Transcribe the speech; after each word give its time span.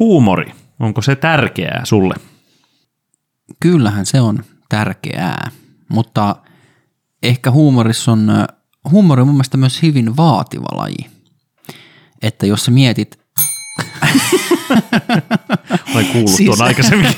huumori, 0.00 0.52
onko 0.80 1.02
se 1.02 1.16
tärkeää 1.16 1.84
sulle? 1.84 2.14
Kyllähän 3.60 4.06
se 4.06 4.20
on 4.20 4.44
tärkeää, 4.68 5.50
mutta 5.88 6.36
ehkä 7.22 7.50
huumorissa 7.50 8.12
on, 8.12 8.46
huumori 8.90 9.20
on 9.20 9.28
mun 9.28 9.34
mielestä 9.34 9.56
myös 9.56 9.82
hyvin 9.82 10.16
vaativa 10.16 10.76
laji. 10.76 11.06
Että 12.22 12.46
jos 12.46 12.64
sä 12.64 12.70
mietit, 12.70 13.20
Olen 15.94 16.06
kuullut 16.06 16.30
siis, 16.30 16.56
tuon 16.56 16.62
aikaisemmin. 16.62 17.14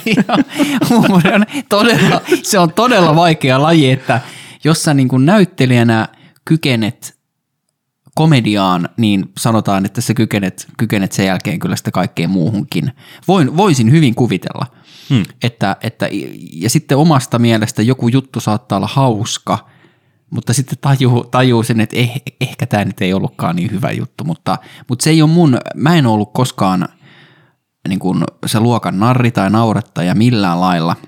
huumori 0.90 1.34
on 1.34 1.46
todella, 1.68 2.20
se 2.42 2.58
on 2.58 2.72
todella 2.72 3.16
vaikea 3.16 3.62
laji, 3.62 3.90
että 3.90 4.20
jos 4.64 4.82
sä 4.82 4.94
niin 4.94 5.08
näyttelijänä 5.18 6.08
kykenet 6.44 7.18
komediaan, 8.14 8.88
niin 8.96 9.32
sanotaan, 9.38 9.84
että 9.84 10.00
sä 10.00 10.14
kykenet, 10.14 10.66
kykenet 10.78 11.12
sen 11.12 11.26
jälkeen 11.26 11.58
kyllä 11.58 11.76
sitä 11.76 11.90
kaikkeen 11.90 12.30
muuhunkin. 12.30 12.92
Voin, 13.28 13.56
voisin 13.56 13.90
hyvin 13.90 14.14
kuvitella, 14.14 14.66
hmm. 15.10 15.22
että, 15.42 15.76
että, 15.80 16.08
ja 16.52 16.70
sitten 16.70 16.98
omasta 16.98 17.38
mielestä 17.38 17.82
joku 17.82 18.08
juttu 18.08 18.40
saattaa 18.40 18.76
olla 18.76 18.90
hauska, 18.92 19.68
mutta 20.30 20.52
sitten 20.52 20.78
tajuu, 20.80 21.24
tajuu 21.24 21.62
sen, 21.62 21.80
että 21.80 21.96
eh, 21.96 22.22
ehkä 22.40 22.66
tämä 22.66 22.84
nyt 22.84 23.00
ei 23.00 23.12
ollutkaan 23.12 23.56
niin 23.56 23.70
hyvä 23.70 23.90
juttu, 23.90 24.24
mutta, 24.24 24.58
mutta 24.88 25.02
se 25.02 25.10
ei 25.10 25.22
ole 25.22 25.30
mun, 25.30 25.58
mä 25.74 25.96
en 25.96 26.06
ollut 26.06 26.32
koskaan 26.32 26.88
niin 27.88 27.98
kuin 27.98 28.24
se 28.46 28.60
luokan 28.60 28.98
narri 28.98 29.30
tai 29.30 29.50
naurettaja 29.50 30.14
millään 30.14 30.60
lailla– 30.60 30.96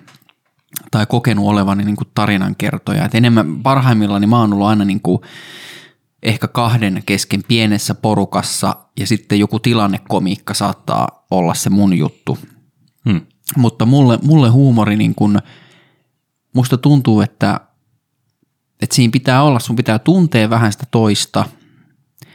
tai 0.90 1.06
kokenut 1.06 1.46
olevani 1.46 1.84
niin 1.84 1.96
kuin 1.96 2.08
tarinankertoja. 2.14 3.04
Et 3.04 3.14
enemmän 3.14 3.62
parhaimmillaan 3.62 4.20
niin 4.20 4.28
mä 4.28 4.40
oon 4.40 4.52
ollut 4.52 4.66
aina 4.66 4.84
niin 4.84 5.00
kuin 5.00 5.18
ehkä 6.24 6.48
kahden 6.48 7.02
kesken 7.06 7.42
pienessä 7.48 7.94
porukassa 7.94 8.76
ja 9.00 9.06
sitten 9.06 9.38
joku 9.38 9.58
tilannekomiikka 9.58 10.54
saattaa 10.54 11.26
olla 11.30 11.54
se 11.54 11.70
mun 11.70 11.98
juttu. 11.98 12.38
Hmm. 13.10 13.20
Mutta 13.56 13.86
mulle, 13.86 14.18
mulle 14.22 14.48
huumori 14.48 14.96
niin 14.96 15.14
kuin, 15.14 15.38
musta 16.54 16.78
tuntuu, 16.78 17.20
että, 17.20 17.60
että 18.82 18.96
siinä 18.96 19.10
pitää 19.10 19.42
olla, 19.42 19.58
sun 19.58 19.76
pitää 19.76 19.98
tuntea 19.98 20.50
vähän 20.50 20.72
sitä 20.72 20.86
toista. 20.90 21.44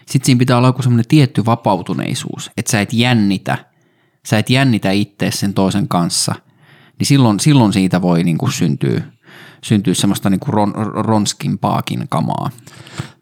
Sitten 0.08 0.26
siinä 0.26 0.40
pitää 0.40 0.58
olla 0.58 0.68
joku 0.68 0.82
semmoinen 0.82 1.08
tietty 1.08 1.46
vapautuneisuus, 1.46 2.52
että 2.58 2.72
sä 2.72 2.82
et 2.82 2.94
jännitä, 2.94 3.58
sä 4.28 4.38
et 4.38 4.50
jännitä 4.50 4.92
itse 4.92 5.32
sen 5.32 5.54
toisen 5.54 5.88
kanssa– 5.88 6.36
niin 7.00 7.08
silloin, 7.08 7.40
silloin 7.40 7.74
siitä 7.74 8.02
voi 8.02 8.24
niin 8.24 8.38
kuin 8.38 8.52
syntyä, 8.52 9.02
syntyä 9.64 9.94
semmoista 9.94 10.30
niin 10.30 10.40
kuin 10.40 10.54
ron, 10.54 10.74
ronskimpaakin 10.94 12.06
kamaa. 12.10 12.50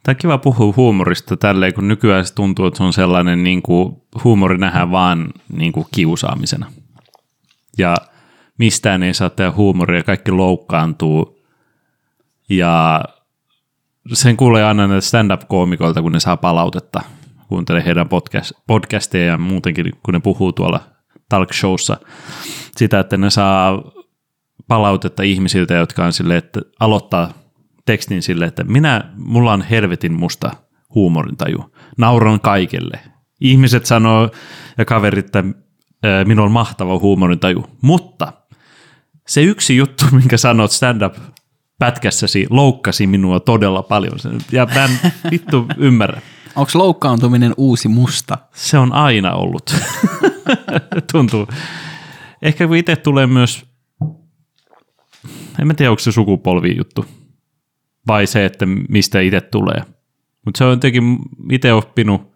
Tämä 0.03 0.13
on 0.13 0.15
kiva 0.15 0.37
puhua 0.37 0.73
huumorista 0.77 1.37
tälleen, 1.37 1.73
kun 1.73 1.87
nykyään 1.87 2.25
se 2.25 2.33
tuntuu, 2.33 2.65
että 2.65 2.77
se 2.77 2.83
on 2.83 2.93
sellainen, 2.93 3.43
niin 3.43 3.61
kuin 3.61 3.95
huumori 4.23 4.57
nähdään 4.57 4.91
vaan 4.91 5.27
niin 5.57 5.71
kuin 5.71 5.87
kiusaamisena. 5.95 6.71
Ja 7.77 7.95
mistään 8.57 9.03
ei 9.03 9.13
saa 9.13 9.29
tehdä 9.29 9.51
huumoria, 9.51 10.03
kaikki 10.03 10.31
loukkaantuu. 10.31 11.39
Ja 12.49 13.03
sen 14.13 14.37
kuulee 14.37 14.63
aina 14.63 14.87
näitä 14.87 15.01
stand-up-koomikoilta, 15.01 16.01
kun 16.01 16.11
ne 16.11 16.19
saa 16.19 16.37
palautetta. 16.37 17.01
Kuuntelee 17.47 17.85
heidän 17.85 18.09
podcast, 18.09 18.51
podcasteja 18.67 19.25
ja 19.25 19.37
muutenkin, 19.37 19.91
kun 20.03 20.13
ne 20.13 20.19
puhuu 20.19 20.53
tuolla 20.53 20.79
talk 21.29 21.53
showssa 21.53 21.97
sitä, 22.77 22.99
että 22.99 23.17
ne 23.17 23.29
saa 23.29 23.83
palautetta 24.67 25.23
ihmisiltä, 25.23 25.73
jotka 25.73 26.05
on 26.05 26.13
sille, 26.13 26.37
että 26.37 26.61
aloittaa 26.79 27.33
tekstin 27.85 28.21
sille, 28.21 28.45
että 28.45 28.63
minä, 28.63 29.03
mulla 29.15 29.53
on 29.53 29.61
helvetin 29.61 30.13
musta 30.13 30.51
huumorintaju. 30.95 31.73
Nauran 31.97 32.39
kaikelle. 32.39 32.99
Ihmiset 33.41 33.85
sanoo 33.85 34.29
ja 34.77 34.85
kaverit, 34.85 35.25
että 35.25 35.43
minulla 36.25 36.45
on 36.45 36.51
mahtava 36.51 36.99
huumorintaju. 36.99 37.65
Mutta 37.81 38.33
se 39.27 39.41
yksi 39.41 39.77
juttu, 39.77 40.05
minkä 40.17 40.37
sanot 40.37 40.71
stand-up 40.71 41.15
pätkässäsi, 41.79 42.47
loukkasi 42.49 43.07
minua 43.07 43.39
todella 43.39 43.83
paljon. 43.83 44.19
Ja 44.51 44.67
mä 44.75 44.85
en 44.85 45.11
vittu 45.31 45.67
ymmärrä. 45.77 46.21
Onko 46.55 46.71
loukkaantuminen 46.73 47.53
uusi 47.57 47.87
musta? 47.87 48.37
Se 48.53 48.77
on 48.77 48.93
aina 48.93 49.33
ollut. 49.33 49.75
Tuntuu. 51.11 51.47
Ehkä 52.41 52.67
kun 52.67 52.75
itse 52.75 52.95
tulee 52.95 53.27
myös, 53.27 53.65
en 55.59 55.67
mä 55.67 55.73
tiedä 55.73 55.91
onko 55.91 55.99
se 55.99 56.11
sukupolvi 56.11 56.77
juttu, 56.77 57.05
vai 58.07 58.27
se, 58.27 58.45
että 58.45 58.65
mistä 58.65 59.19
itse 59.19 59.41
tulee. 59.41 59.81
Mutta 60.45 60.57
se 60.57 60.63
on 60.63 60.69
jotenkin 60.69 61.19
itse 61.51 61.73
oppinut 61.73 62.33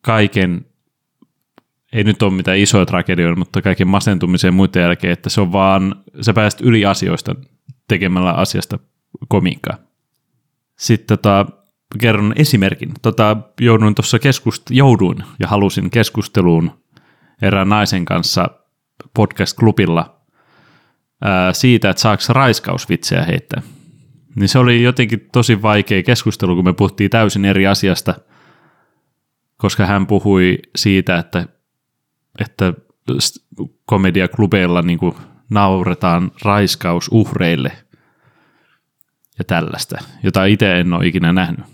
kaiken, 0.00 0.66
ei 1.92 2.04
nyt 2.04 2.22
ole 2.22 2.32
mitään 2.32 2.58
isoja 2.58 2.86
tragedioita, 2.86 3.38
mutta 3.38 3.62
kaiken 3.62 3.88
masentumisen 3.88 4.48
ja 4.48 4.52
muiden 4.52 4.82
jälkeen, 4.82 5.12
että 5.12 5.30
se 5.30 5.40
on 5.40 5.52
vaan, 5.52 5.94
sä 6.20 6.32
pääset 6.32 6.60
yli 6.60 6.86
asioista 6.86 7.34
tekemällä 7.88 8.32
asiasta 8.32 8.78
komiikkaa. 9.28 9.76
Sitten 10.78 11.18
tota, 11.18 11.46
kerron 11.98 12.32
esimerkin. 12.36 12.92
Tota, 13.02 13.36
jouduin 13.60 13.94
tuossa 13.94 14.18
keskust- 14.18 14.70
jouduin 14.70 15.18
ja 15.40 15.48
halusin 15.48 15.90
keskusteluun 15.90 16.70
erään 17.42 17.68
naisen 17.68 18.04
kanssa 18.04 18.50
podcast-klubilla 19.18 20.15
ää, 21.20 21.52
siitä, 21.52 21.90
että 21.90 22.02
saako 22.02 22.22
raiskausvitsejä 22.28 23.24
heittää. 23.24 23.62
Niin 24.34 24.48
se 24.48 24.58
oli 24.58 24.82
jotenkin 24.82 25.28
tosi 25.32 25.62
vaikea 25.62 26.02
keskustelu, 26.02 26.54
kun 26.54 26.64
me 26.64 26.72
puhuttiin 26.72 27.10
täysin 27.10 27.44
eri 27.44 27.66
asiasta, 27.66 28.14
koska 29.56 29.86
hän 29.86 30.06
puhui 30.06 30.58
siitä, 30.76 31.18
että, 31.18 31.46
että 32.40 32.74
komediaklubeilla 33.86 34.82
niin 34.82 34.98
nauretaan 35.50 36.30
raiskausuhreille 36.44 37.72
ja 39.38 39.44
tällaista, 39.44 39.98
jota 40.22 40.44
itse 40.44 40.80
en 40.80 40.92
ole 40.92 41.06
ikinä 41.06 41.32
nähnyt. 41.32 41.66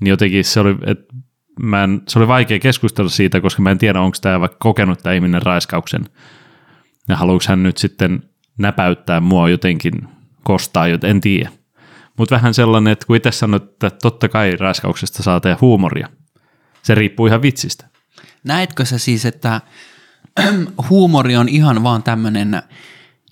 Niin 0.00 0.08
jotenkin 0.10 0.44
se 0.44 0.60
oli, 0.60 0.76
että 0.86 1.14
mä 1.62 1.84
en, 1.84 2.02
se 2.08 2.18
oli 2.18 2.28
vaikea 2.28 2.58
keskustella 2.58 3.10
siitä, 3.10 3.40
koska 3.40 3.62
mä 3.62 3.70
en 3.70 3.78
tiedä, 3.78 4.00
onko 4.00 4.16
tämä 4.20 4.40
vaikka 4.40 4.56
kokenut 4.60 4.98
tämä 5.02 5.14
ihminen 5.14 5.42
raiskauksen. 5.42 6.04
Ja 7.08 7.16
haluuks 7.16 7.48
hän 7.48 7.62
nyt 7.62 7.78
sitten 7.78 8.29
näpäyttää 8.60 9.20
mua 9.20 9.48
jotenkin, 9.48 9.92
kostaa, 10.44 10.88
joten 10.88 11.10
en 11.10 11.20
tiedä. 11.20 11.50
Mutta 12.18 12.34
vähän 12.34 12.54
sellainen, 12.54 12.92
että 12.92 13.06
kun 13.06 13.16
itse 13.16 13.32
sanoit, 13.32 13.62
että 13.62 13.90
totta 13.90 14.28
kai 14.28 14.56
raiskauksesta 14.56 15.22
saa 15.22 15.40
tehdä 15.40 15.56
huumoria. 15.60 16.08
Se 16.82 16.94
riippuu 16.94 17.26
ihan 17.26 17.42
vitsistä. 17.42 17.86
Näetkö 18.44 18.84
sä 18.84 18.98
siis, 18.98 19.24
että 19.24 19.60
huumori 20.90 21.36
on 21.36 21.48
ihan 21.48 21.82
vaan 21.82 22.02
tämmöinen 22.02 22.62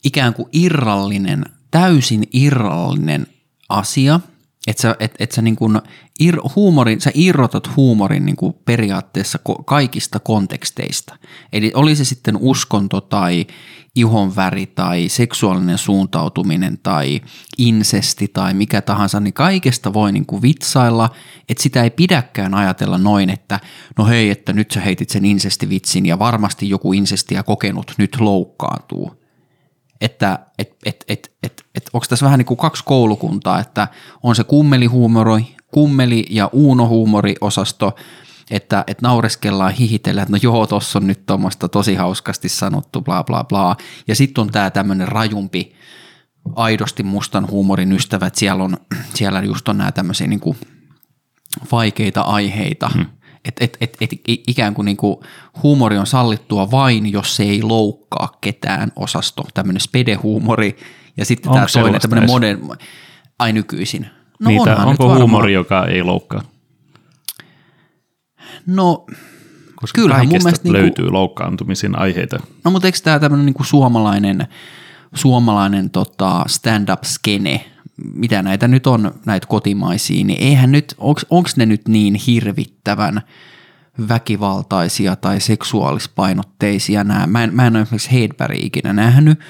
ikään 0.04 0.34
kuin 0.34 0.48
irrallinen, 0.52 1.44
täysin 1.70 2.24
irrallinen 2.32 3.26
asia– 3.68 4.20
että 4.68 4.80
sä, 4.80 4.96
et, 5.00 5.14
et 5.18 5.32
sä, 5.32 5.42
niin 5.42 5.56
kun 5.56 5.82
ir, 6.20 6.36
huumorin, 6.56 7.00
sä 7.00 7.10
irrotat 7.14 7.76
huumorin 7.76 8.26
niin 8.26 8.36
periaatteessa 8.64 9.38
kaikista 9.66 10.20
konteksteista. 10.20 11.16
Eli 11.52 11.72
oli 11.74 11.96
se 11.96 12.04
sitten 12.04 12.36
uskonto 12.40 13.00
tai 13.00 13.46
ihonväri 13.94 14.66
tai 14.66 15.08
seksuaalinen 15.08 15.78
suuntautuminen 15.78 16.78
tai 16.82 17.20
insesti 17.58 18.28
tai 18.28 18.54
mikä 18.54 18.80
tahansa, 18.82 19.20
niin 19.20 19.34
kaikesta 19.34 19.92
voi 19.92 20.12
niin 20.12 20.26
kuin 20.26 20.42
vitsailla, 20.42 21.10
että 21.48 21.62
sitä 21.62 21.82
ei 21.82 21.90
pidäkään 21.90 22.54
ajatella 22.54 22.98
noin, 22.98 23.30
että 23.30 23.60
no 23.98 24.06
hei, 24.06 24.30
että 24.30 24.52
nyt 24.52 24.70
sä 24.70 24.80
heitit 24.80 25.10
sen 25.10 25.24
insestivitsin 25.24 26.06
ja 26.06 26.18
varmasti 26.18 26.68
joku 26.68 26.92
insestiä 26.92 27.42
kokenut 27.42 27.94
nyt 27.98 28.20
loukkaantuu 28.20 29.17
että 30.00 30.38
et, 30.58 30.76
et, 30.84 31.04
et, 31.08 31.32
et, 31.42 31.64
et, 31.74 31.90
onko 31.92 32.06
tässä 32.08 32.26
vähän 32.26 32.38
niin 32.38 32.46
kuin 32.46 32.58
kaksi 32.58 32.84
koulukuntaa, 32.84 33.60
että 33.60 33.88
on 34.22 34.36
se 34.36 34.44
kummelihuumori, 34.44 35.56
kummeli- 35.74 36.26
ja 36.30 36.50
uunohuumori-osasto, 36.52 37.96
että, 38.50 38.84
että 38.86 39.06
naureskellaan, 39.06 39.72
hihitellään, 39.72 40.22
että 40.22 40.32
no 40.32 40.40
joo, 40.42 40.66
tuossa 40.66 40.98
on 40.98 41.06
nyt 41.06 41.26
tuommoista 41.26 41.68
tosi 41.68 41.94
hauskasti 41.94 42.48
sanottu, 42.48 43.00
bla 43.00 43.24
bla 43.24 43.44
bla. 43.44 43.76
Ja 44.08 44.14
sitten 44.14 44.42
on 44.42 44.50
tämä 44.50 44.70
tämmöinen 44.70 45.08
rajumpi, 45.08 45.74
aidosti 46.56 47.02
mustan 47.02 47.50
huumorin 47.50 47.92
ystävät, 47.92 48.34
siellä, 48.34 48.64
on, 48.64 48.76
siellä 49.14 49.42
just 49.42 49.68
on 49.68 49.78
nämä 49.78 49.92
tämmöisiä 49.92 50.26
niin 50.26 50.40
kuin 50.40 50.56
vaikeita 51.72 52.20
aiheita, 52.20 52.90
hmm. 52.94 53.06
Että 53.44 53.64
et, 53.64 53.76
et, 53.80 53.96
et, 54.00 54.10
ikään 54.26 54.74
kuin, 54.74 54.84
niinku 54.86 55.22
huumori 55.62 55.98
on 55.98 56.06
sallittua 56.06 56.70
vain, 56.70 57.12
jos 57.12 57.36
se 57.36 57.42
ei 57.42 57.62
loukkaa 57.62 58.38
ketään 58.40 58.92
osasto, 58.96 59.46
tämmöinen 59.54 59.80
spedehuumori 59.80 60.76
ja 61.16 61.24
sitten 61.24 61.52
tämä 61.52 61.66
toinen 61.72 62.00
tämmöinen 62.00 62.30
modern, 62.30 62.60
ai 63.38 63.52
nykyisin. 63.52 64.06
No 64.40 64.50
Niitä, 64.50 64.76
onko 64.76 65.14
huumori, 65.14 65.52
joka 65.52 65.86
ei 65.86 66.02
loukkaa? 66.02 66.42
No, 68.66 69.06
Koska 69.80 70.00
kyllähän 70.00 70.26
mun 70.28 70.38
mielestä 70.44 70.64
niinku- 70.64 70.72
löytyy 70.72 71.04
niinku, 71.04 71.14
loukkaantumisen 71.14 71.98
aiheita. 71.98 72.38
No 72.64 72.70
mutta 72.70 72.88
eikö 72.88 72.98
tämä 73.04 73.18
tämmöinen 73.18 73.46
niinku 73.46 73.64
suomalainen, 73.64 74.46
suomalainen 75.14 75.90
tota 75.90 76.44
stand-up-skene, 76.46 77.64
mitä 78.12 78.42
näitä 78.42 78.68
nyt 78.68 78.86
on, 78.86 79.14
näitä 79.26 79.46
kotimaisia, 79.46 80.24
niin 80.24 80.42
eihän 80.42 80.72
nyt, 80.72 80.94
onko 81.30 81.50
ne 81.56 81.66
nyt 81.66 81.88
niin 81.88 82.14
hirvittävän 82.14 83.22
väkivaltaisia 84.08 85.16
tai 85.16 85.40
seksuaalispainotteisia 85.40 87.04
nämä. 87.04 87.26
Mä 87.26 87.44
en, 87.44 87.54
mä 87.54 87.66
en 87.66 87.76
ole 87.76 87.82
esimerkiksi 87.82 88.12
Hedberg 88.12 88.64
ikinä 88.64 88.92
nähnyt, 88.92 89.40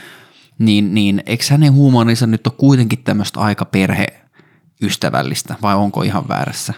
niin, 0.59 0.95
niin 0.95 1.23
eikö 1.27 1.45
hänen 1.51 1.73
huumorinsa 1.73 2.27
nyt 2.27 2.47
ole 2.47 2.55
kuitenkin 2.59 3.05
tämmöistä 3.05 3.41
aika 3.41 3.65
perheystävällistä 3.65 5.55
vai 5.63 5.75
onko 5.75 6.03
ihan 6.03 6.29
väärässä? 6.29 6.75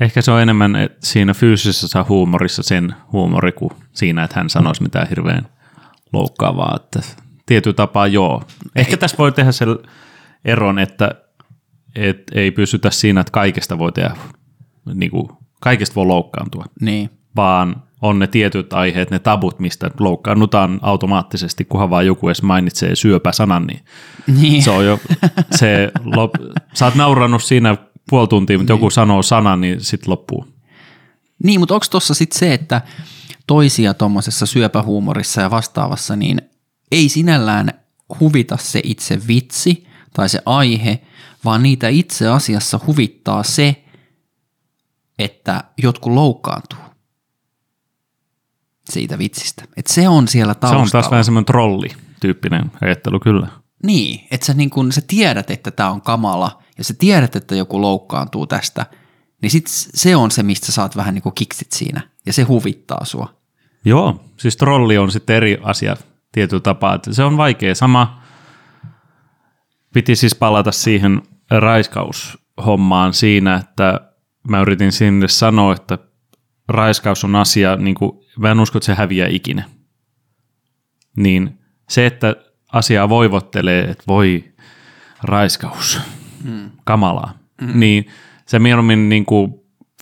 Ehkä 0.00 0.22
se 0.22 0.30
on 0.30 0.42
enemmän 0.42 0.72
siinä 1.00 1.34
fyysisessä 1.34 2.04
huumorissa 2.08 2.62
sen 2.62 2.94
huumori 3.12 3.52
kuin 3.52 3.70
siinä, 3.92 4.24
että 4.24 4.40
hän 4.40 4.50
sanoisi 4.50 4.82
mitään 4.82 5.08
hirveän 5.08 5.46
loukkaavaa. 6.12 6.76
Että 6.76 7.00
tietyllä 7.46 7.74
tapaa 7.74 8.06
joo. 8.06 8.42
Ehkä 8.76 8.92
ei. 8.92 8.96
tässä 8.96 9.18
voi 9.18 9.32
tehdä 9.32 9.52
sen 9.52 9.68
eron, 10.44 10.78
että 10.78 11.14
et 11.96 12.22
ei 12.34 12.50
pysytä 12.50 12.90
siinä, 12.90 13.20
että 13.20 13.30
kaikesta 13.30 13.78
voi 13.78 13.92
tehdä, 13.92 14.16
niin 14.94 15.10
kuin, 15.10 15.28
kaikesta 15.60 15.94
voi 15.94 16.06
loukkaantua. 16.06 16.64
Niin. 16.80 17.10
Vaan 17.36 17.82
on 18.02 18.18
ne 18.18 18.26
tietyt 18.26 18.72
aiheet, 18.72 19.10
ne 19.10 19.18
tabut, 19.18 19.60
mistä 19.60 19.90
loukkaannutaan 20.00 20.78
automaattisesti, 20.82 21.64
kunhan 21.64 21.90
vaan 21.90 22.06
joku 22.06 22.28
edes 22.28 22.42
mainitsee 22.42 22.96
syöpäsanan, 22.96 23.66
niin, 23.66 23.80
niin. 24.26 24.62
se 24.62 24.70
on 24.70 24.86
jo, 24.86 25.00
se, 25.58 25.92
lop, 26.04 26.30
sä 26.74 26.84
oot 26.84 26.94
naurannut 26.94 27.42
siinä 27.42 27.76
puoli 28.10 28.28
tuntia, 28.28 28.58
mutta 28.58 28.72
niin. 28.72 28.78
joku 28.78 28.90
sanoo 28.90 29.22
sanan, 29.22 29.60
niin 29.60 29.80
sitten 29.80 30.10
loppuu. 30.10 30.46
Niin, 31.44 31.60
mutta 31.60 31.74
onko 31.74 31.86
tuossa 31.90 32.14
sitten 32.14 32.38
se, 32.38 32.54
että 32.54 32.80
toisia 33.46 33.94
tuommoisessa 33.94 34.46
syöpähuumorissa 34.46 35.40
ja 35.40 35.50
vastaavassa, 35.50 36.16
niin 36.16 36.42
ei 36.92 37.08
sinällään 37.08 37.70
huvita 38.20 38.56
se 38.56 38.80
itse 38.84 39.20
vitsi 39.28 39.86
tai 40.12 40.28
se 40.28 40.42
aihe, 40.46 41.02
vaan 41.44 41.62
niitä 41.62 41.88
itse 41.88 42.28
asiassa 42.28 42.80
huvittaa 42.86 43.42
se, 43.42 43.84
että 45.18 45.64
jotkut 45.82 46.12
loukkaantuu 46.12 46.78
siitä 48.90 49.18
vitsistä. 49.18 49.64
Et 49.76 49.86
se 49.86 50.08
on 50.08 50.28
siellä 50.28 50.54
taustalla. 50.54 50.86
Se 50.86 50.96
on 50.96 51.02
taas 51.02 51.10
vähän 51.10 51.24
semmoinen 51.24 51.46
trolli-tyyppinen 51.46 52.72
ajattelu 52.80 53.20
kyllä. 53.20 53.46
Niin, 53.82 54.26
että 54.30 54.46
sä, 54.46 54.54
niin 54.54 54.70
kun, 54.70 54.92
sä 54.92 55.00
tiedät, 55.06 55.50
että 55.50 55.70
tämä 55.70 55.90
on 55.90 56.02
kamala 56.02 56.62
ja 56.78 56.84
sä 56.84 56.94
tiedät, 56.98 57.36
että 57.36 57.54
joku 57.54 57.80
loukkaantuu 57.80 58.46
tästä, 58.46 58.86
niin 59.42 59.50
sit 59.50 59.64
se 59.68 60.16
on 60.16 60.30
se, 60.30 60.42
mistä 60.42 60.72
saat 60.72 60.96
vähän 60.96 61.14
niin 61.14 61.22
kuin 61.22 61.34
kiksit 61.34 61.72
siinä 61.72 62.00
ja 62.26 62.32
se 62.32 62.42
huvittaa 62.42 63.04
sua. 63.04 63.34
Joo, 63.84 64.24
siis 64.36 64.56
trolli 64.56 64.98
on 64.98 65.12
sitten 65.12 65.36
eri 65.36 65.58
asia 65.62 65.96
tietyllä 66.32 66.60
tapaa. 66.60 66.94
Että 66.94 67.14
se 67.14 67.24
on 67.24 67.36
vaikea. 67.36 67.74
Sama 67.74 68.21
piti 69.92 70.16
siis 70.16 70.34
palata 70.34 70.72
siihen 70.72 71.22
raiskaushommaan 71.50 73.14
siinä, 73.14 73.54
että 73.56 74.00
mä 74.48 74.60
yritin 74.60 74.92
sinne 74.92 75.28
sanoa, 75.28 75.72
että 75.72 75.98
raiskaus 76.68 77.24
on 77.24 77.36
asia, 77.36 77.76
niin 77.76 77.94
kuin, 77.94 78.12
mä 78.38 78.50
en 78.50 78.60
usko, 78.60 78.78
että 78.78 78.86
se 78.86 78.94
häviää 78.94 79.28
ikinä. 79.30 79.64
Niin 81.16 81.58
se, 81.88 82.06
että 82.06 82.36
asiaa 82.72 83.08
voivottelee, 83.08 83.84
että 83.84 84.04
voi 84.08 84.44
raiskaus, 85.22 86.00
mm. 86.44 86.70
kamalaa, 86.84 87.38
mm. 87.60 87.80
niin 87.80 88.06
se 88.46 88.58
mieluummin 88.58 89.08
niin 89.08 89.24
kuin 89.24 89.54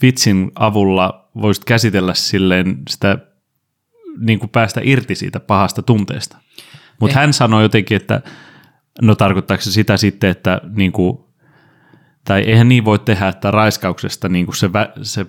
vitsin 0.03 0.53
avulla 0.55 1.31
voisit 1.43 1.65
käsitellä 1.65 2.15
silleen 2.15 2.79
sitä, 2.89 3.19
niin 4.19 4.39
kuin 4.39 4.51
päästä 4.51 4.81
irti 4.85 5.15
siitä 5.15 5.41
pahasta 5.41 5.83
tunteesta. 5.83 6.37
Mutta 7.01 7.19
hän 7.19 7.33
sanoi 7.33 7.63
jotenkin, 7.63 7.97
että 7.97 8.23
no 9.03 9.15
tarkoittaako 9.15 9.63
se 9.63 9.73
sitä 9.73 9.97
sitten, 9.97 10.31
että 10.31 10.61
niin 10.75 10.93
kuin, 10.93 11.19
tai 12.25 12.41
eihän 12.41 12.69
niin 12.69 12.85
voi 12.85 12.99
tehdä, 12.99 13.29
että 13.29 13.51
raiskauksesta 13.51 14.29
niin 14.29 14.47
kuin 14.47 14.57
se, 14.57 14.71
se 15.03 15.27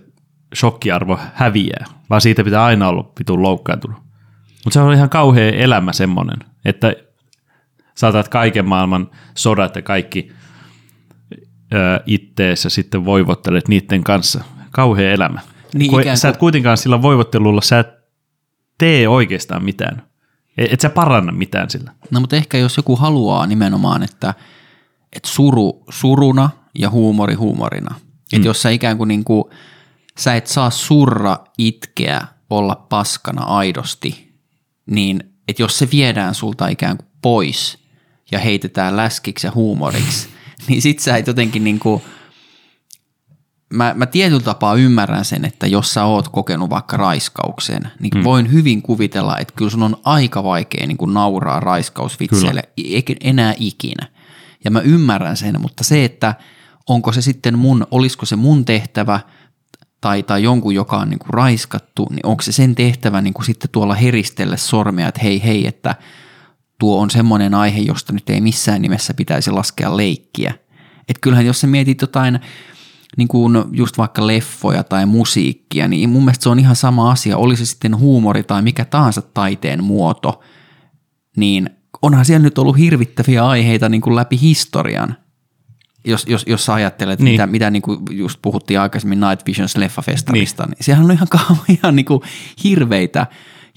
shokkiarvo 0.55 1.19
häviää, 1.33 1.85
vaan 2.09 2.21
siitä 2.21 2.43
pitää 2.43 2.65
aina 2.65 2.87
olla 2.89 3.11
vitun 3.19 3.41
loukkaantunut. 3.41 3.97
Mutta 4.63 4.73
se 4.73 4.79
on 4.79 4.93
ihan 4.93 5.09
kauhea 5.09 5.51
elämä 5.51 5.93
semmoinen, 5.93 6.37
että 6.65 6.95
saatat 7.95 8.27
kaiken 8.27 8.65
maailman 8.65 9.09
sodat 9.35 9.75
ja 9.75 9.81
kaikki 9.81 10.31
itteessä 12.05 12.69
sitten 12.69 13.05
voivottelet 13.05 13.67
niiden 13.67 14.03
kanssa. 14.03 14.43
Kauhea 14.71 15.11
elämä. 15.11 15.39
Niin 15.73 15.91
Kun 15.91 16.03
sä 16.15 16.29
et 16.29 16.37
kuitenkaan 16.37 16.77
sillä 16.77 17.01
voivottelulla, 17.01 17.61
sä 17.61 17.79
et 17.79 17.87
tee 18.77 19.07
oikeastaan 19.07 19.65
mitään. 19.65 20.03
Et, 20.57 20.73
et 20.73 20.79
sä 20.79 20.89
paranna 20.89 21.31
mitään 21.31 21.69
sillä. 21.69 21.91
No 22.11 22.19
mutta 22.19 22.35
ehkä 22.35 22.57
jos 22.57 22.77
joku 22.77 22.95
haluaa 22.95 23.47
nimenomaan, 23.47 24.03
että, 24.03 24.33
että 25.13 25.29
suru 25.29 25.83
suruna 25.89 26.49
ja 26.79 26.89
huumori 26.89 27.33
huumorina. 27.33 27.95
Mm. 27.99 28.11
Että 28.33 28.47
jos 28.47 28.61
sä 28.61 28.69
ikään 28.69 28.97
kuin, 28.97 29.07
niin 29.07 29.23
kuin 29.23 29.43
sä 30.17 30.35
et 30.35 30.47
saa 30.47 30.69
surra, 30.69 31.37
itkeä, 31.57 32.27
olla 32.49 32.75
paskana 32.75 33.43
aidosti, 33.43 34.33
niin 34.85 35.23
että 35.47 35.61
jos 35.61 35.77
se 35.77 35.87
viedään 35.91 36.35
sulta 36.35 36.67
ikään 36.67 36.97
kuin 36.97 37.09
pois 37.21 37.77
ja 38.31 38.39
heitetään 38.39 38.97
läskiksi 38.97 39.47
ja 39.47 39.51
huumoriksi, 39.55 40.29
niin 40.67 40.81
sit 40.81 40.99
sä 40.99 41.17
et 41.17 41.27
jotenkin 41.27 41.63
niin 41.63 41.79
kuin, 41.79 42.01
mä, 43.71 43.93
mä 43.95 44.05
tietyllä 44.05 44.41
tapaa 44.41 44.75
ymmärrän 44.75 45.25
sen, 45.25 45.45
että 45.45 45.67
jos 45.67 45.93
sä 45.93 46.05
oot 46.05 46.29
kokenut 46.29 46.69
vaikka 46.69 46.97
raiskauksen, 46.97 47.91
niin 47.99 48.11
mm. 48.15 48.23
voin 48.23 48.51
hyvin 48.51 48.81
kuvitella, 48.81 49.37
että 49.37 49.53
kyllä 49.57 49.71
sun 49.71 49.83
on 49.83 49.97
aika 50.05 50.43
vaikea 50.43 50.87
niin 50.87 50.97
kuin 50.97 51.13
nauraa 51.13 51.59
raiskausvitseille 51.59 52.61
kyllä. 53.05 53.19
enää 53.21 53.53
ikinä. 53.57 54.07
Ja 54.63 54.71
mä 54.71 54.79
ymmärrän 54.79 55.37
sen, 55.37 55.61
mutta 55.61 55.83
se, 55.83 56.05
että 56.05 56.35
onko 56.87 57.11
se 57.11 57.21
sitten 57.21 57.57
mun, 57.57 57.87
olisiko 57.91 58.25
se 58.25 58.35
mun 58.35 58.65
tehtävä– 58.65 59.19
tai, 60.01 60.23
tai 60.23 60.43
jonkun, 60.43 60.75
joka 60.75 60.97
on 60.97 61.09
niin 61.09 61.19
kuin 61.19 61.33
raiskattu, 61.33 62.07
niin 62.09 62.25
onko 62.25 62.41
se 62.41 62.51
sen 62.51 62.75
tehtävä 62.75 63.21
niin 63.21 63.33
kuin 63.33 63.45
sitten 63.45 63.69
tuolla 63.71 63.93
heristellä 63.93 64.57
sormea, 64.57 65.07
että 65.07 65.21
hei 65.23 65.43
hei, 65.43 65.67
että 65.67 65.95
tuo 66.79 67.01
on 67.01 67.09
semmoinen 67.09 67.53
aihe, 67.53 67.79
josta 67.79 68.13
nyt 68.13 68.29
ei 68.29 68.41
missään 68.41 68.81
nimessä 68.81 69.13
pitäisi 69.13 69.51
laskea 69.51 69.97
leikkiä. 69.97 70.53
Että 71.07 71.21
kyllähän 71.21 71.45
jos 71.45 71.61
sä 71.61 71.67
mietit 71.67 72.01
jotain 72.01 72.39
niin 73.17 73.27
kuin 73.27 73.63
just 73.71 73.97
vaikka 73.97 74.27
leffoja 74.27 74.83
tai 74.83 75.05
musiikkia, 75.05 75.87
niin 75.87 76.09
mun 76.09 76.25
mielestä 76.25 76.43
se 76.43 76.49
on 76.49 76.59
ihan 76.59 76.75
sama 76.75 77.11
asia, 77.11 77.37
oli 77.37 77.55
se 77.55 77.65
sitten 77.65 77.97
huumori 77.97 78.43
tai 78.43 78.61
mikä 78.61 78.85
tahansa 78.85 79.21
taiteen 79.21 79.83
muoto, 79.83 80.41
niin 81.37 81.69
onhan 82.01 82.25
siellä 82.25 82.43
nyt 82.43 82.57
ollut 82.57 82.77
hirvittäviä 82.77 83.47
aiheita 83.47 83.89
niin 83.89 84.01
kuin 84.01 84.15
läpi 84.15 84.39
historian 84.41 85.15
jos, 86.05 86.25
jos, 86.27 86.45
jos 86.47 86.65
sä 86.65 86.73
ajattelet, 86.73 87.19
niin. 87.19 87.33
mitä, 87.33 87.47
mitä 87.47 87.69
niin 87.69 87.81
kuin 87.81 87.99
just 88.11 88.39
puhuttiin 88.41 88.79
aikaisemmin 88.79 89.19
Night 89.19 89.47
Visions 89.47 89.77
leffafestarista, 89.77 90.63
niin. 90.63 90.69
niin 90.69 90.85
sehän 90.85 91.05
on 91.05 91.11
ihan, 91.11 91.27
ihan 91.83 91.95
niin 91.95 92.05
kuin 92.05 92.21
hirveitä, 92.63 93.27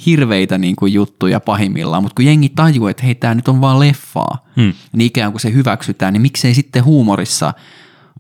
hirveitä 0.07 0.59
niin 0.59 0.77
kuin 0.77 0.93
juttuja 0.93 1.41
pahimmillaan, 1.41 2.03
mutta 2.03 2.15
kun 2.17 2.25
jengi 2.25 2.49
tajuu, 2.49 2.87
että 2.87 3.03
hei, 3.03 3.15
tämä 3.15 3.35
nyt 3.35 3.49
on 3.49 3.61
vaan 3.61 3.81
leffaa, 3.81 4.49
hmm. 4.57 4.73
niin 4.93 5.07
ikään 5.07 5.33
kuin 5.33 5.41
se 5.41 5.53
hyväksytään, 5.53 6.13
niin 6.13 6.23
miksei 6.23 6.55
sitten 6.55 6.85
huumorissa 6.85 7.55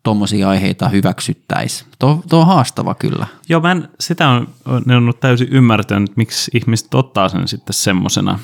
tuommoisia 0.05 0.49
aiheita 0.49 0.89
hyväksyttäisi. 0.89 1.85
Tuo, 1.99 2.23
tuo 2.29 2.41
on 2.41 2.47
haastava 2.47 2.95
kyllä. 2.95 3.27
Joo, 3.49 3.61
mä 3.61 3.73
en, 3.73 3.89
sitä 4.01 4.29
on, 4.29 4.49
ne 4.87 4.97
on 4.97 5.13
täysin 5.21 5.49
ymmärtänyt, 5.51 6.17
miksi 6.17 6.51
ihmiset 6.55 6.95
ottaa 6.95 7.29
sen 7.29 7.49
sitten 7.49 7.75
semmoisena. 7.75 8.39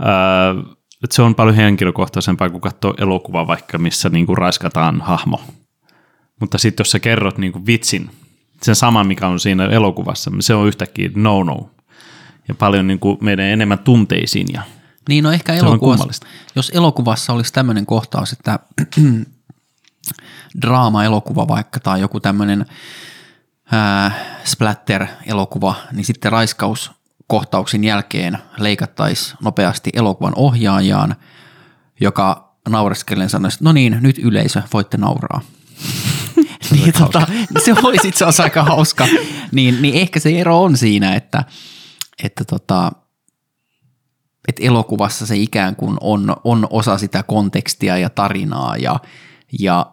Öö, 0.00 0.62
se 1.10 1.22
on 1.22 1.34
paljon 1.34 1.56
henkilökohtaisempaa 1.56 2.50
kuin 2.50 2.60
katsoa 2.60 2.94
elokuva 2.98 3.46
vaikka, 3.46 3.78
missä 3.78 4.08
niin 4.08 4.26
kuin 4.26 4.38
raiskataan 4.38 5.00
hahmo. 5.00 5.40
Mutta 6.40 6.58
sitten 6.58 6.84
jos 6.84 6.90
sä 6.90 6.98
kerrot 6.98 7.38
niin 7.38 7.52
kuin 7.52 7.66
vitsin, 7.66 8.10
sen 8.62 8.74
saman 8.74 9.06
mikä 9.06 9.26
on 9.26 9.40
siinä 9.40 9.66
elokuvassa, 9.66 10.30
niin 10.30 10.42
se 10.42 10.54
on 10.54 10.68
yhtäkkiä 10.68 11.10
no-no. 11.14 11.70
Ja 12.48 12.54
paljon 12.54 12.86
niin 12.86 12.98
kuin 12.98 13.18
meidän 13.20 13.46
enemmän 13.46 13.78
tunteisiin. 13.78 14.46
Ja 14.52 14.62
niin 15.08 15.24
no 15.24 15.32
ehkä 15.32 15.54
elokuvassa, 15.54 16.26
jos 16.54 16.70
elokuvassa 16.74 17.32
olisi 17.32 17.52
tämmöinen 17.52 17.86
kohtaus, 17.86 18.32
että 18.32 18.58
draama-elokuva 20.62 21.48
vaikka 21.48 21.80
tai 21.80 22.00
joku 22.00 22.20
tämmöinen 22.20 22.66
splatter-elokuva, 24.44 25.74
niin 25.92 26.04
sitten 26.04 26.32
raiskaus 26.32 26.90
kohtauksen 27.26 27.84
jälkeen 27.84 28.38
leikattaisiin 28.58 29.36
nopeasti 29.42 29.90
elokuvan 29.94 30.32
ohjaajaan, 30.36 31.16
joka 32.00 32.54
naureskellen 32.68 33.28
sanoi, 33.28 33.48
että 33.48 33.64
no 33.64 33.72
niin, 33.72 33.98
nyt 34.00 34.18
yleisö, 34.18 34.62
voitte 34.72 34.96
nauraa. 34.96 35.40
niin, 36.72 36.92
tota, 36.92 37.26
se 37.64 37.74
olisi 37.82 38.08
itse 38.08 38.24
asiassa 38.24 38.42
aika 38.42 38.62
hauska. 38.62 39.06
Niin, 39.52 39.82
niin 39.82 39.94
ehkä 39.94 40.20
se 40.20 40.40
ero 40.40 40.62
on 40.62 40.76
siinä, 40.76 41.14
että, 41.14 41.44
että 42.24 42.44
tota, 42.44 42.92
että 44.48 44.62
elokuvassa 44.64 45.26
se 45.26 45.36
ikään 45.36 45.76
kuin 45.76 45.96
on, 46.00 46.36
on 46.44 46.66
osa 46.70 46.98
sitä 46.98 47.22
kontekstia 47.22 47.98
ja 47.98 48.10
tarinaa 48.10 48.76
ja, 48.76 49.00
ja 49.58 49.86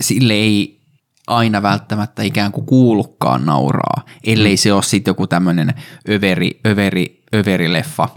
sille 0.00 0.32
ei 0.32 0.80
aina 1.26 1.62
välttämättä 1.62 2.22
ikään 2.22 2.52
kuin 2.52 2.66
kuulukaan 2.66 3.46
nauraa, 3.46 4.04
ellei 4.24 4.54
mm. 4.54 4.58
se 4.58 4.72
ole 4.72 4.82
sitten 4.82 5.10
joku 5.10 5.26
tämmöinen 5.26 5.74
överi, 6.08 6.60
överi, 6.66 7.22
överileffa, 7.34 8.08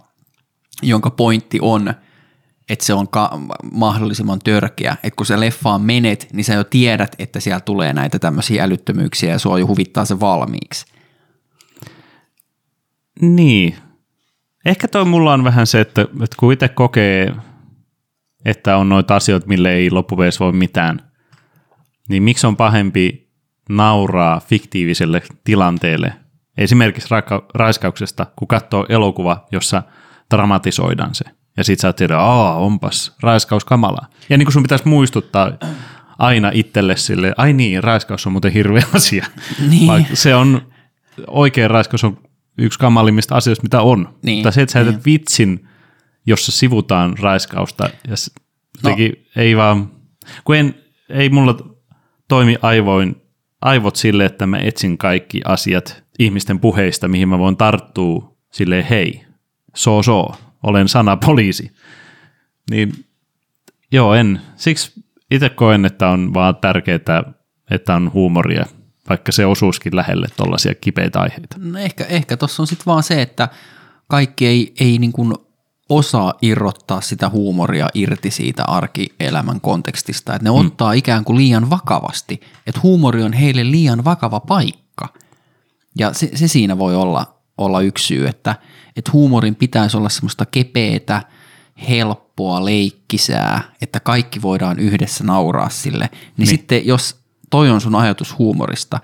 jonka 0.82 1.10
pointti 1.10 1.60
on, 1.62 1.94
että 2.70 2.86
se 2.86 2.94
on 2.94 3.08
ka- 3.08 3.40
mahdollisimman 3.72 4.40
törkeä. 4.40 4.92
Että 5.04 5.16
kun 5.18 5.26
sä 5.26 5.40
leffaan 5.40 5.82
menet, 5.82 6.28
niin 6.34 6.44
sä 6.44 6.54
jo 6.54 6.64
tiedät, 6.64 7.16
että 7.20 7.40
siellä 7.40 7.60
tulee 7.60 7.94
näitä 7.94 8.20
tämmöisiä 8.20 8.64
älyttömyyksiä 8.64 9.32
ja 9.32 9.40
sua 9.40 9.60
jo 9.60 9.68
huvittaa 9.68 10.06
se 10.06 10.20
valmiiksi. 10.20 10.86
Niin. 13.22 13.76
Ehkä 14.66 14.88
toi 14.88 15.06
mulla 15.06 15.34
on 15.34 15.44
vähän 15.44 15.68
se, 15.68 15.82
että, 15.82 16.02
että 16.02 16.36
kun 16.40 16.54
itse 16.54 16.68
kokee, 16.68 17.36
että 18.46 18.78
on 18.78 18.90
noita 18.90 19.16
asioita, 19.16 19.48
mille 19.48 19.74
ei 19.74 19.92
loppupeleissä 19.92 20.46
voi 20.46 20.54
mitään, 20.54 21.09
niin 22.10 22.24
miksi 22.24 22.48
on 22.48 22.56
pahempi 22.56 23.30
nauraa 23.70 24.40
fiktiiviselle 24.40 25.22
tilanteelle, 25.44 26.14
esimerkiksi 26.58 27.10
raika- 27.12 27.46
raiskauksesta, 27.54 28.26
kun 28.36 28.48
katsoo 28.48 28.86
elokuva, 28.90 29.46
jossa 29.52 29.84
dramatisoidaan 30.32 31.16
se. 31.16 31.26
Ja 31.58 31.64
sit 31.64 31.80
sä 31.80 31.88
oot 31.88 31.96
tiedä, 31.96 32.18
aa, 32.18 32.58
onpas 32.58 33.16
raiskaus 33.22 33.66
kamalaa. 33.66 34.08
Ja 34.30 34.38
niin 34.38 34.46
kuin 34.46 34.54
sun 34.54 34.64
pitäisi 34.64 34.88
muistuttaa 34.88 35.52
aina 36.20 36.52
itselle 36.54 36.96
sille, 36.98 37.34
ai 37.38 37.54
niin, 37.54 37.84
raiskaus 37.84 38.26
on 38.26 38.32
muuten 38.32 38.52
hirveä 38.52 38.84
asia. 38.96 39.26
Niin. 39.70 39.88
Vaikka 39.88 40.16
se 40.16 40.36
on, 40.36 40.62
oikea 41.28 41.68
raiskaus 41.68 42.04
on 42.04 42.18
yksi 42.58 42.80
kamalimmista 42.80 43.36
asioista, 43.36 43.64
mitä 43.64 43.82
on. 43.82 44.16
Niin, 44.24 44.38
Mutta 44.38 44.52
se, 44.52 44.62
että 44.62 44.74
sä 44.74 44.84
niin. 44.84 45.02
vitsin, 45.06 45.68
jossa 46.26 46.52
sivutaan 46.52 47.18
raiskausta, 47.18 47.90
ja 48.08 48.18
se 48.18 48.32
jotenkin 48.84 49.26
ei 49.36 49.58
vaan, 49.58 49.92
kun 50.44 50.56
en, 50.56 50.76
ei 51.10 51.30
mulla 51.30 51.58
toimi 52.30 52.56
aivoin, 52.62 53.22
aivot 53.62 53.96
sille, 53.96 54.26
että 54.26 54.48
mä 54.48 54.58
etsin 54.58 54.98
kaikki 54.98 55.42
asiat 55.46 56.04
ihmisten 56.20 56.60
puheista, 56.60 57.08
mihin 57.08 57.30
mä 57.30 57.40
voin 57.40 57.58
tarttua 57.58 58.36
silleen, 58.52 58.86
hei, 58.86 59.26
so 59.76 60.04
so, 60.04 60.32
olen 60.64 60.88
sana 60.88 61.18
poliisi. 61.18 61.72
Niin 62.72 63.06
joo, 63.92 64.14
en. 64.14 64.42
Siksi 64.56 64.92
itse 65.32 65.50
koen, 65.50 65.86
että 65.86 66.10
on 66.10 66.34
vaan 66.34 66.56
tärkeää, 66.56 67.34
että 67.72 67.96
on 67.96 68.14
huumoria, 68.14 68.66
vaikka 69.10 69.32
se 69.32 69.46
osuuskin 69.46 69.96
lähelle 69.96 70.28
tuollaisia 70.38 70.76
kipeitä 70.76 71.20
aiheita. 71.20 71.56
No 71.60 71.80
ehkä, 71.80 72.06
ehkä 72.06 72.38
tuossa 72.38 72.64
on 72.64 72.68
sitten 72.68 72.86
vaan 72.86 73.04
se, 73.04 73.22
että 73.22 73.50
kaikki 74.08 74.48
ei, 74.48 74.74
ei 74.80 74.98
niin 74.98 75.12
kuin 75.12 75.34
osaa 75.90 76.34
irrottaa 76.42 77.02
sitä 77.02 77.30
huumoria 77.30 77.88
irti 77.94 78.32
siitä 78.32 78.64
arkielämän 78.64 79.62
kontekstista. 79.62 80.36
Että 80.36 80.44
ne 80.44 80.50
mm. 80.50 80.66
ottaa 80.68 80.94
ikään 80.94 81.24
kuin 81.24 81.38
liian 81.38 81.70
vakavasti. 81.70 82.42
Että 82.68 82.82
huumori 82.84 83.24
on 83.24 83.34
heille 83.34 83.72
liian 83.72 84.06
vakava 84.06 84.40
paikka. 84.40 85.08
Ja 85.98 86.14
se, 86.14 86.32
se 86.36 86.48
siinä 86.48 86.78
voi 86.78 86.96
olla, 86.96 87.40
olla 87.58 87.82
yksi 87.82 88.08
syy, 88.08 88.28
että, 88.28 88.56
että 88.96 89.12
huumorin 89.14 89.56
pitäisi 89.56 89.98
olla 89.98 90.10
semmoista 90.10 90.46
kepeätä, 90.46 91.22
helppoa, 91.90 92.66
leikkisää, 92.66 93.62
että 93.82 94.00
kaikki 94.00 94.42
voidaan 94.42 94.80
yhdessä 94.80 95.24
nauraa 95.24 95.70
sille. 95.70 96.10
Niin, 96.12 96.22
niin. 96.38 96.48
sitten 96.48 96.88
jos 96.88 97.16
toi 97.50 97.70
on 97.70 97.82
sun 97.82 97.96
ajatus 97.96 98.38
huumorista, 98.38 99.00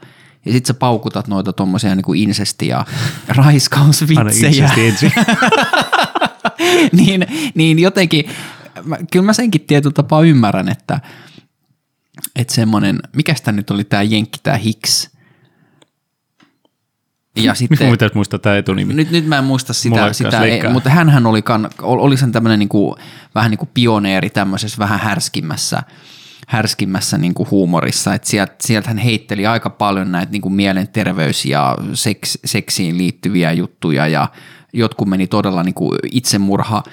ja 0.46 0.51
sit 0.51 0.65
sä 0.65 0.74
paukutat 0.74 1.27
noita 1.27 1.54
tommosia 1.54 1.96
niinku 1.96 2.13
insesti- 2.13 2.68
ja 2.68 2.77
Aina 3.30 3.44
raiskausvitsejä, 3.44 4.48
insesti 4.48 4.88
ensin. 4.88 5.12
niin, 7.00 7.28
niin 7.56 7.80
jotenkin, 7.80 8.25
mä, 8.84 8.98
kyllä 9.12 9.25
mä 9.25 9.34
senkin 9.34 9.62
tietyllä 9.62 9.94
tapaa 9.94 10.22
ymmärrän, 10.22 10.70
että, 10.70 11.00
että 12.36 12.54
semmoinen, 12.54 13.00
mikäs 13.16 13.42
tää 13.42 13.54
nyt 13.54 13.72
oli 13.72 13.84
tää 13.84 14.04
Jenkki, 14.04 14.40
tää 14.44 14.58
Hicks, 14.58 15.16
ja 17.36 17.54
sitten, 17.54 17.92
pitäisi 17.92 18.16
muistaa 18.16 18.40
tämä 18.40 18.58
etunimi? 18.58 18.94
nyt, 18.94 19.12
nyt 19.12 19.28
mä 19.28 19.38
en 19.38 19.44
muista 19.44 19.74
sitä, 19.74 20.14
sitä 20.14 20.44
ei, 20.44 20.70
mutta 20.74 20.90
hänhän 20.90 21.25
oli, 21.25 21.42
kan, 21.42 21.70
oli 21.82 22.18
sen 22.18 22.32
tämmöinen 22.32 22.60
niinku, 22.60 22.96
vähän 23.36 23.52
niin 23.52 23.60
kuin 23.60 23.70
pioneeri 23.74 24.30
tämmöisessä 24.30 24.78
vähän 24.80 25.00
härskimmässä, 25.00 25.84
härskimmässä 26.48 27.18
niin 27.18 27.34
kuin 27.34 27.52
huumorissa, 27.52 28.14
että 28.14 28.30
sieltä, 28.30 28.56
sieltä 28.62 28.88
hän 28.88 28.98
heitteli 28.98 29.48
aika 29.48 29.70
paljon 29.70 30.12
näitä 30.12 30.32
niin 30.32 30.42
kuin 30.42 30.54
mielenterveys- 30.54 31.46
ja 31.46 31.78
seks, 31.94 32.38
seksiin 32.46 32.98
liittyviä 32.98 33.52
juttuja 33.52 34.08
ja 34.08 34.28
jotkut 34.75 35.08
meni 35.08 35.27
todella 35.27 35.63
niin 35.63 35.74
kuin 35.74 36.00
itsemurha 36.12 36.84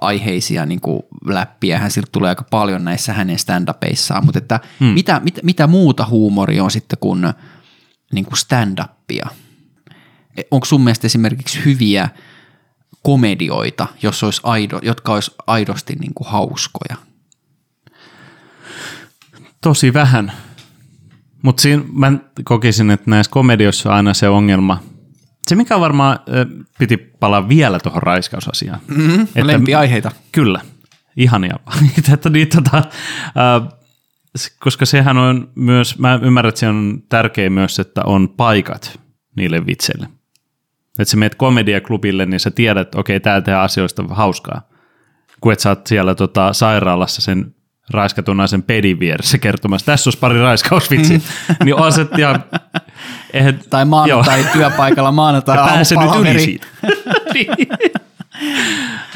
aiheisia 0.00 0.66
niin 0.66 0.80
kuin 0.80 1.02
läppiä, 1.24 1.78
hän 1.78 1.90
siltä 1.90 2.08
tulee 2.12 2.28
aika 2.28 2.44
paljon 2.50 2.84
näissä 2.84 3.12
hänen 3.12 3.38
stand-upeissaan, 3.38 4.24
mutta 4.24 4.38
että 4.38 4.60
hmm. 4.80 4.86
mitä, 4.86 5.20
mitä, 5.24 5.40
mitä 5.44 5.66
muuta 5.66 6.06
huumoria 6.06 6.64
on 6.64 6.70
sitten 6.70 6.98
kuin, 7.00 7.32
niin 8.12 8.24
kuin 8.24 8.38
stand-upia? 8.38 9.28
onko 10.50 10.64
sun 10.64 10.84
mielestä 10.84 11.06
esimerkiksi 11.06 11.64
hyviä 11.64 12.08
komedioita, 13.02 13.86
jos 14.02 14.22
olisi 14.22 14.40
aido, 14.44 14.78
jotka 14.82 15.12
olisi 15.12 15.30
aidosti 15.46 15.94
niin 15.94 16.14
kuin 16.14 16.28
hauskoja? 16.28 16.96
Tosi 19.60 19.94
vähän. 19.94 20.32
Mutta 21.42 21.60
siinä 21.60 21.82
mä 21.92 22.12
kokisin, 22.44 22.90
että 22.90 23.10
näissä 23.10 23.30
komedioissa 23.30 23.88
on 23.88 23.94
aina 23.94 24.14
se 24.14 24.28
ongelma. 24.28 24.82
Se, 25.48 25.54
mikä 25.54 25.80
varmaan 25.80 26.18
piti 26.78 26.96
palaa 26.96 27.48
vielä 27.48 27.78
tuohon 27.80 28.02
raiskausasiaan. 28.02 28.80
Mm, 28.88 29.22
Että- 29.22 29.46
lempiaiheita. 29.46 30.10
Kyllä, 30.32 30.60
ihania. 31.16 31.56
että 32.12 32.30
niin, 32.30 32.48
tota, 32.48 32.76
äh, 32.78 33.68
koska 34.60 34.86
sehän 34.86 35.16
on 35.16 35.48
myös, 35.54 35.98
mä 35.98 36.18
ymmärrän, 36.22 36.48
että 36.48 36.58
se 36.58 36.68
on 36.68 37.02
tärkeä 37.08 37.50
myös, 37.50 37.78
että 37.78 38.02
on 38.04 38.28
paikat 38.28 39.00
niille 39.36 39.66
vitseille. 39.66 40.08
Että 40.98 41.10
sä 41.10 41.16
meet 41.16 41.34
komediaklubille, 41.34 42.26
niin 42.26 42.40
sä 42.40 42.50
tiedät, 42.50 42.86
että 42.86 43.00
okei, 43.00 43.20
täällä 43.20 43.40
tehdään 43.40 43.64
asioista 43.64 44.04
hauskaa. 44.10 44.68
Kun 45.40 45.52
et 45.52 45.60
sä 45.60 45.68
oot 45.68 45.86
siellä 45.86 46.14
tota, 46.14 46.52
sairaalassa 46.52 47.22
sen 47.22 47.54
raiskatun 47.90 48.36
naisen 48.36 48.62
pedin 48.62 49.00
vieressä 49.00 49.38
kertomassa, 49.38 49.86
tässä 49.86 50.08
olisi 50.08 50.18
pari 50.18 50.40
raiskausvitsiä, 50.40 51.20
niin 51.64 51.74
on 51.74 51.92
se, 51.92 52.06
ja 52.16 52.40
eihän, 53.32 53.60
Tai 53.70 53.84
maanantai 53.84 54.44
työpaikalla 54.52 55.12
maanantai 55.12 55.56
ja 55.58 55.64
pääse 55.66 55.94
nyt 55.96 56.14
yli 56.30 56.40
siitä. 56.40 56.66
niin, 57.34 57.48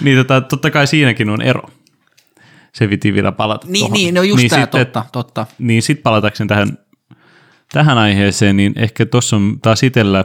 niin 0.03 0.17
tota, 0.19 0.41
totta 0.41 0.71
kai 0.71 0.87
siinäkin 0.87 1.31
on 1.31 1.43
ero. 1.43 1.63
Se 2.73 2.89
piti 2.89 3.15
vielä 3.15 3.33
palata 3.33 3.67
Niin, 3.71 3.81
tohon. 3.85 3.93
niin, 3.93 4.15
no 4.15 4.23
just 4.23 4.37
niin 4.41 4.51
tämä, 4.51 4.63
sitten- 4.63 4.81
totta, 4.87 5.05
totta. 5.13 5.47
Niin 5.59 5.83
sitten 5.83 6.03
palatakseni 6.03 6.49
tähän, 6.49 6.79
tähän 7.73 7.99
aiheeseen, 7.99 8.57
niin 8.57 8.73
ehkä 8.77 9.07
tuossa 9.07 9.37
on 9.37 9.59
taas 9.63 9.83
itsellä, 9.83 10.25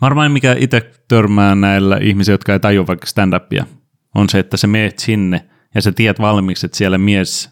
varmaan 0.00 0.32
mikä 0.32 0.56
itse 0.58 0.90
törmää 1.08 1.54
näillä 1.54 1.98
ihmisillä, 2.00 2.34
jotka 2.34 2.52
ei 2.52 2.60
tajua 2.60 2.86
vaikka 2.86 3.06
stand-upia, 3.06 3.64
on 4.14 4.28
se, 4.28 4.38
että 4.38 4.56
sä 4.56 4.66
meet 4.66 4.98
sinne 4.98 5.46
ja 5.76 5.82
sä 5.82 5.92
tiedät 5.92 6.20
valmiiksi, 6.20 6.66
että 6.66 6.78
siellä 6.78 6.98
mies 6.98 7.50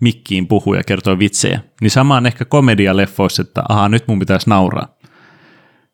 mikkiin 0.00 0.48
puhuu 0.48 0.74
ja 0.74 0.82
kertoo 0.84 1.18
vitsejä. 1.18 1.60
Niin 1.80 1.90
sama 1.90 2.16
on 2.16 2.26
ehkä 2.26 2.44
komedialeffoissa, 2.44 3.42
että 3.42 3.62
aha, 3.68 3.88
nyt 3.88 4.08
mun 4.08 4.18
pitäisi 4.18 4.50
nauraa. 4.50 4.98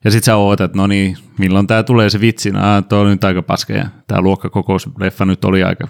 Ja 0.05 0.11
sit 0.11 0.25
sä 0.25 0.37
ootat, 0.37 0.75
no 0.75 0.87
niin, 0.87 1.17
milloin 1.39 1.67
tää 1.67 1.83
tulee 1.83 2.11
se 2.11 2.21
vitsi, 2.21 2.51
no 2.51 2.61
tuo 2.89 2.99
on 2.99 3.11
nyt 3.11 3.25
aika 3.25 3.43
paska 3.43 3.73
ja 3.73 3.87
tää 4.07 4.21
luokkakokousleffa 4.21 5.25
nyt 5.25 5.45
oli 5.45 5.63
aika, 5.63 5.89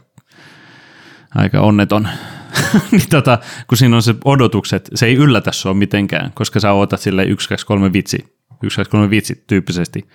aika 1.34 1.60
onneton. 1.60 2.08
niin 2.92 3.08
tota, 3.10 3.38
kun 3.66 3.78
siinä 3.78 3.96
on 3.96 4.02
se 4.02 4.14
odotukset, 4.24 4.90
se 4.94 5.06
ei 5.06 5.14
yllätä 5.14 5.52
sua 5.52 5.74
mitenkään, 5.74 6.32
koska 6.34 6.60
sä 6.60 6.72
ootat 6.72 7.00
sille 7.00 7.24
1, 7.24 7.48
2, 7.48 7.66
3 7.66 7.92
vitsi, 7.92 8.18
1, 8.62 8.76
2, 8.76 8.90
3 8.90 9.10
vitsi 9.10 9.44
tyyppisesti, 9.46 10.08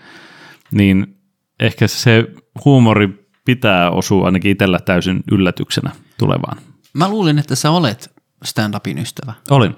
niin 0.71 1.15
ehkä 1.59 1.87
se 1.87 2.27
huumori 2.65 3.28
pitää 3.55 3.91
osua 3.91 4.25
ainakin 4.25 4.51
itsellä 4.51 4.79
täysin 4.79 5.23
yllätyksenä 5.31 5.91
tulevaan. 6.17 6.57
Mä 6.93 7.09
luulin, 7.09 7.39
että 7.39 7.55
sä 7.55 7.71
olet 7.71 8.11
stand-upin 8.45 8.97
ystävä, 8.97 9.33
Olin. 9.49 9.75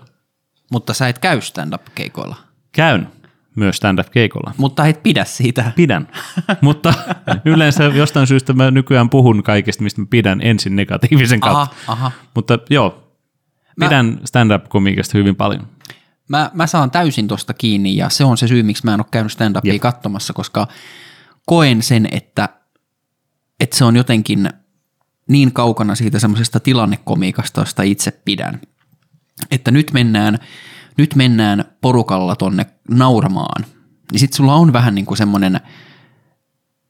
mutta 0.72 0.94
sä 0.94 1.08
et 1.08 1.20
käy 1.20 1.42
stand-up-keikoilla. 1.42 2.36
Käyn 2.72 3.08
myös 3.56 3.78
stand-up-keikolla. 3.78 4.54
Mutta 4.58 4.86
et 4.86 5.04
pidä 5.04 5.26
siitä. 5.26 5.72
Pidän, 5.76 6.08
mutta 6.62 6.94
yleensä 7.46 7.84
jostain 7.84 8.28
syystä 8.28 8.54
mä 8.54 8.72
nykyään 8.72 9.10
puhun 9.10 9.44
kaikesta, 9.44 9.84
mistä 9.84 10.02
mä 10.02 10.08
pidän 10.10 10.42
ensin 10.44 10.76
negatiivisen 10.76 11.40
kautta. 11.40 11.76
Aha, 11.88 11.94
aha. 11.94 12.12
Mutta 12.36 12.60
joo, 12.70 13.14
Mä- 13.76 13.86
pidän 13.86 14.20
stand-up-komiikasta 14.26 15.18
hyvin 15.18 15.36
paljon. 15.36 15.68
Mä, 16.28 16.52
mä 16.54 16.68
saan 16.68 16.92
täysin 16.92 17.28
tosta 17.28 17.54
kiinni 17.54 17.96
ja 17.96 18.10
se 18.10 18.24
on 18.24 18.38
se 18.38 18.48
syy, 18.48 18.64
miksi 18.64 18.86
mä 18.86 18.94
en 18.94 19.00
ole 19.00 19.08
käynyt 19.12 19.32
stand-upia 19.32 19.74
Jep. 19.74 19.82
katsomassa, 19.82 20.34
koska 20.34 20.68
koen 21.46 21.82
sen, 21.82 22.08
että, 22.12 22.50
että 23.72 23.78
se 23.78 23.86
on 23.86 23.96
jotenkin 23.96 24.50
niin 25.30 25.54
kaukana 25.54 25.96
siitä 25.96 26.20
semmoisesta 26.20 26.60
tilannekomiikasta, 26.60 27.62
josta 27.62 27.84
itse 27.84 28.12
pidän. 28.12 28.62
Että 29.52 29.72
nyt 29.72 29.92
mennään, 29.94 30.40
nyt 30.98 31.16
mennään 31.16 31.66
porukalla 31.82 32.36
tonne 32.36 32.66
nauramaan, 32.90 33.66
niin 34.12 34.20
sit 34.20 34.34
sulla 34.34 34.54
on 34.54 34.74
vähän 34.74 34.96
niin 34.96 35.06
kuin 35.06 35.18
semmoinen 35.18 35.60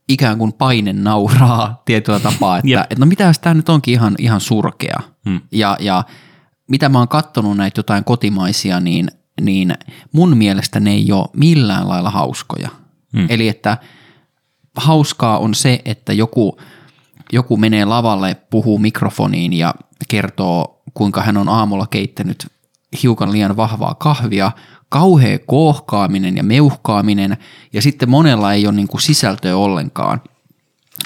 ikään 0.10 0.38
kuin 0.38 0.54
paine 0.54 0.94
nauraa 0.94 1.82
tietyllä 1.86 2.20
tapaa, 2.20 2.58
että, 2.58 2.70
Jep. 2.70 2.82
että 2.82 3.00
no 3.00 3.06
mitä 3.06 3.24
jos 3.24 3.40
tämä 3.40 3.54
nyt 3.54 3.70
onkin 3.70 3.94
ihan, 3.94 4.16
ihan 4.20 4.42
surkea. 4.42 5.00
Hmm. 5.30 5.42
Ja, 5.52 5.78
ja 5.80 6.04
mitä 6.68 6.90
mä 6.90 6.98
oon 6.98 7.08
kattonut 7.08 7.58
näitä 7.58 7.80
jotain 7.80 8.04
kotimaisia, 8.04 8.80
niin, 8.80 9.08
niin 9.42 9.74
mun 10.12 10.38
mielestä 10.38 10.80
ne 10.80 10.92
ei 10.92 11.12
ole 11.12 11.30
millään 11.34 11.90
lailla 11.90 12.10
hauskoja. 12.10 12.70
Hmm. 13.18 13.26
Eli 13.30 13.48
että 13.48 13.78
hauskaa 14.78 15.38
on 15.38 15.54
se, 15.54 15.82
että 15.86 16.14
joku 16.14 16.58
joku 17.32 17.58
menee 17.58 17.86
lavalle, 17.86 18.36
puhuu 18.50 18.80
mikrofoniin 18.80 19.54
ja 19.54 19.76
kertoo, 20.08 20.82
kuinka 20.94 21.22
hän 21.22 21.38
on 21.38 21.50
aamulla 21.50 21.88
keittänyt 21.88 22.48
hiukan 23.04 23.32
liian 23.32 23.58
vahvaa 23.58 23.96
kahvia, 23.96 24.52
kauhea 24.90 25.40
kohkaaminen 25.40 26.38
ja 26.38 26.44
meuhkaaminen, 26.44 27.38
ja 27.74 27.82
sitten 27.82 28.10
monella 28.10 28.54
ei 28.54 28.68
ole 28.68 28.76
niin 28.76 28.88
kuin 28.88 29.02
sisältöä 29.02 29.58
ollenkaan. 29.58 30.22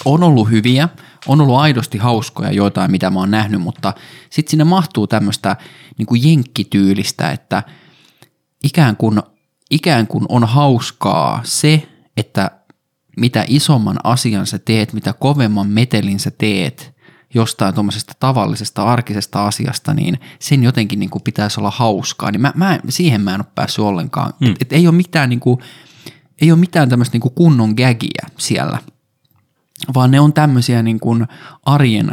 On 0.06 0.24
ollut 0.24 0.50
hyviä, 0.50 0.90
on 1.28 1.42
ollut 1.42 1.58
aidosti 1.58 1.98
hauskoja 1.98 2.52
joitain, 2.52 2.92
mitä 2.92 3.10
mä 3.10 3.20
oon 3.20 3.32
nähnyt, 3.32 3.62
mutta 3.62 3.94
sitten 4.30 4.52
sinne 4.52 4.64
mahtuu 4.64 5.08
tämmöistä 5.08 5.56
niin 5.98 6.06
kuin 6.06 6.30
jenkkityylistä, 6.30 7.32
että 7.32 7.64
ikään 8.64 8.98
kuin, 8.98 9.22
ikään 9.72 10.08
kuin 10.08 10.26
on 10.30 10.44
hauskaa 10.44 11.42
se, 11.44 11.88
että 12.18 12.52
mitä 13.18 13.46
isomman 13.48 13.98
asian 14.04 14.46
sä 14.46 14.60
teet, 14.60 14.94
mitä 14.94 15.14
kovemman 15.14 15.68
metelin 15.68 16.20
sä 16.20 16.32
teet 16.32 16.96
jostain 17.34 17.74
tuommoisesta 17.74 18.14
tavallisesta 18.20 18.84
arkisesta 18.84 19.46
asiasta, 19.46 19.94
niin 19.94 20.20
sen 20.40 20.64
jotenkin 20.64 21.00
niin 21.00 21.10
kuin 21.10 21.22
pitäisi 21.22 21.60
olla 21.60 21.72
hauskaa. 21.72 22.32
Niin 22.32 22.42
mä, 22.42 22.54
mä, 22.56 22.80
siihen 22.90 23.22
mä 23.22 23.36
en 23.36 23.42
ole 23.42 23.52
päässyt 23.56 23.86
ollenkaan. 23.86 24.34
Mm. 24.40 24.52
Et, 24.52 24.62
et 24.62 24.74
ei 24.74 24.88
ole 24.88 24.96
mitään, 24.96 25.30
niin 25.30 25.40
kuin, 25.40 25.60
ei 26.42 26.52
ole 26.52 26.60
mitään 26.60 26.90
tämmöistä 26.90 27.18
niin 27.18 27.34
kunnon 27.36 27.70
gagia 27.70 28.30
siellä, 28.38 28.78
vaan 29.94 30.12
ne 30.12 30.20
on 30.20 30.34
tämmöisiä 30.34 30.84
niin 30.84 31.00
kuin 31.00 31.28
arjen, 31.66 32.12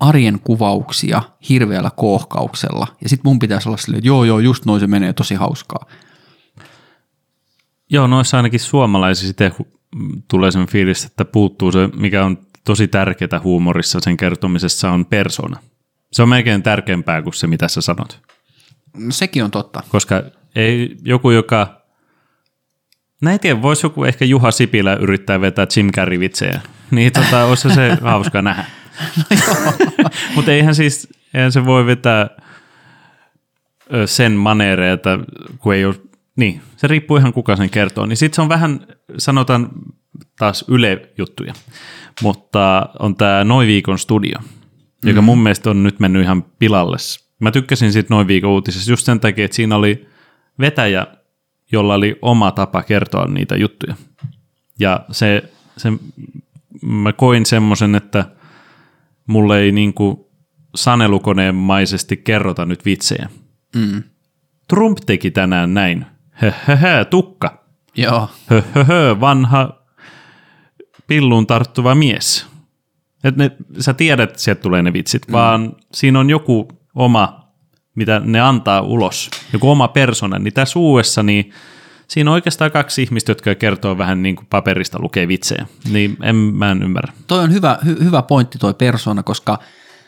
arjen 0.00 0.40
kuvauksia 0.44 1.22
hirveällä 1.48 1.90
kohkauksella. 1.96 2.86
Ja 3.02 3.08
sitten 3.08 3.30
mun 3.30 3.38
pitäisi 3.38 3.68
olla 3.68 3.78
silleen, 3.78 3.98
että 3.98 4.08
joo 4.08 4.24
joo, 4.24 4.38
just 4.38 4.64
noin 4.64 4.80
se 4.80 4.86
menee 4.86 5.12
tosi 5.12 5.34
hauskaa. 5.34 5.86
Joo, 7.90 8.06
noissa 8.06 8.36
ainakin 8.36 8.60
suomalaisissa 8.60 9.34
tulee 10.28 10.50
sen 10.50 10.66
fiilis, 10.66 11.04
että 11.04 11.24
puuttuu 11.24 11.72
se, 11.72 11.88
mikä 11.96 12.24
on 12.24 12.38
tosi 12.64 12.88
tärkeää 12.88 13.40
huumorissa 13.44 14.00
sen 14.00 14.16
kertomisessa 14.16 14.90
on 14.90 15.06
persona. 15.06 15.60
Se 16.12 16.22
on 16.22 16.28
melkein 16.28 16.62
tärkeämpää 16.62 17.22
kuin 17.22 17.34
se, 17.34 17.46
mitä 17.46 17.68
sä 17.68 17.80
sanot. 17.80 18.20
No, 18.96 19.10
sekin 19.10 19.44
on 19.44 19.50
totta. 19.50 19.82
Koska 19.88 20.22
ei 20.56 20.96
joku, 21.02 21.30
joka... 21.30 21.80
Näin 23.22 23.40
tiedä, 23.40 23.62
voisi 23.62 23.86
joku 23.86 24.04
ehkä 24.04 24.24
Juha 24.24 24.50
Sipilä 24.50 24.94
yrittää 24.94 25.40
vetää 25.40 25.66
Jim 25.76 25.90
Carrey-vitsejä. 25.96 26.60
Niin 26.90 27.12
tota, 27.12 27.44
olisi 27.44 27.74
se 27.74 27.98
hauska 28.00 28.42
nähdä. 28.42 28.64
No 30.02 30.10
Mutta 30.34 30.52
eihän 30.52 30.74
siis, 30.74 31.08
eihän 31.34 31.52
se 31.52 31.66
voi 31.66 31.86
vetää 31.86 32.28
sen 34.06 34.32
maneereita, 34.32 35.18
kun 35.58 35.74
ei 35.74 35.84
ole 35.84 35.94
niin, 36.36 36.60
se 36.76 36.86
riippuu 36.86 37.16
ihan 37.16 37.32
kuka 37.32 37.56
sen 37.56 37.70
kertoo. 37.70 38.06
Niin 38.06 38.16
sitten 38.16 38.34
se 38.34 38.42
on 38.42 38.48
vähän, 38.48 38.86
sanotaan 39.18 39.68
taas 40.38 40.64
Yle-juttuja, 40.68 41.54
mutta 42.22 42.88
on 42.98 43.16
tämä 43.16 43.44
Noin 43.44 43.68
viikon 43.68 43.98
studio, 43.98 44.38
mm-hmm. 44.38 45.08
joka 45.08 45.22
mun 45.22 45.42
mielestä 45.42 45.70
on 45.70 45.82
nyt 45.82 46.00
mennyt 46.00 46.22
ihan 46.22 46.42
pilalle. 46.42 46.96
Mä 47.40 47.50
tykkäsin 47.50 47.92
siitä 47.92 48.14
Noin 48.14 48.26
viikon 48.26 48.50
uutisessa 48.50 48.92
just 48.92 49.06
sen 49.06 49.20
takia, 49.20 49.44
että 49.44 49.54
siinä 49.54 49.76
oli 49.76 50.08
vetäjä, 50.58 51.06
jolla 51.72 51.94
oli 51.94 52.18
oma 52.22 52.50
tapa 52.50 52.82
kertoa 52.82 53.26
niitä 53.26 53.56
juttuja. 53.56 53.94
Ja 54.78 55.04
se, 55.10 55.42
se 55.76 55.92
mä 56.82 57.12
koin 57.12 57.46
semmoisen, 57.46 57.94
että 57.94 58.24
mulle 59.26 59.60
ei 59.60 59.72
niinku 59.72 60.30
sanelukoneemaisesti 60.74 62.16
kerrota 62.16 62.64
nyt 62.64 62.84
vitsejä. 62.84 63.28
Mm. 63.76 64.02
Trump 64.68 64.98
teki 65.06 65.30
tänään 65.30 65.74
näin 65.74 66.06
höhöhö, 66.40 67.04
tukka. 67.04 67.64
Joo. 67.96 68.28
Höhöhö, 68.46 69.20
vanha 69.20 69.80
pilluun 71.06 71.46
tarttuva 71.46 71.94
mies. 71.94 72.46
Et 73.24 73.36
ne, 73.36 73.50
sä 73.78 73.94
tiedät, 73.94 74.30
että 74.30 74.42
sieltä 74.42 74.62
tulee 74.62 74.82
ne 74.82 74.92
vitsit, 74.92 75.28
mm. 75.28 75.32
vaan 75.32 75.76
siinä 75.92 76.20
on 76.20 76.30
joku 76.30 76.68
oma, 76.94 77.52
mitä 77.94 78.20
ne 78.24 78.40
antaa 78.40 78.80
ulos, 78.80 79.30
joku 79.52 79.70
oma 79.70 79.88
persona. 79.88 80.38
Niin 80.38 80.54
tässä 80.54 80.78
uudessa, 80.78 81.22
niin 81.22 81.52
siinä 82.08 82.30
on 82.30 82.34
oikeastaan 82.34 82.70
kaksi 82.70 83.02
ihmistä, 83.02 83.30
jotka 83.30 83.54
kertoo 83.54 83.98
vähän 83.98 84.22
niin 84.22 84.36
kuin 84.36 84.46
paperista 84.50 84.98
lukee 85.02 85.28
vitsejä. 85.28 85.66
Niin 85.90 86.16
en, 86.22 86.36
mä 86.36 86.70
en 86.70 86.82
ymmärrä. 86.82 87.12
Toi 87.26 87.38
on 87.38 87.52
hyvä, 87.52 87.78
hy, 87.84 87.96
hyvä 88.04 88.22
pointti 88.22 88.58
toi 88.58 88.74
persona, 88.74 89.22
koska 89.22 89.58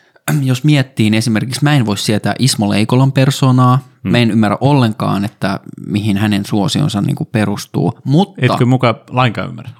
jos 0.41 0.63
miettii, 0.63 1.09
niin 1.09 1.17
esimerkiksi 1.17 1.63
mä 1.63 1.75
en 1.75 1.85
voi 1.85 1.97
sietää 1.97 2.35
Ismo 2.39 2.69
Leikolan 2.69 3.11
persoonaa, 3.11 3.79
Hmm. 4.03 4.11
Mä 4.11 4.17
en 4.17 4.31
ymmärrä 4.31 4.57
ollenkaan, 4.61 5.25
että 5.25 5.59
mihin 5.87 6.17
hänen 6.17 6.45
suosionsa 6.45 7.01
niin 7.01 7.15
kuin 7.15 7.29
perustuu. 7.31 7.99
Mutta, 8.03 8.41
Etkö 8.41 8.65
mukaan 8.65 8.95
lainkaan 9.09 9.49
ymmärrä? 9.49 9.71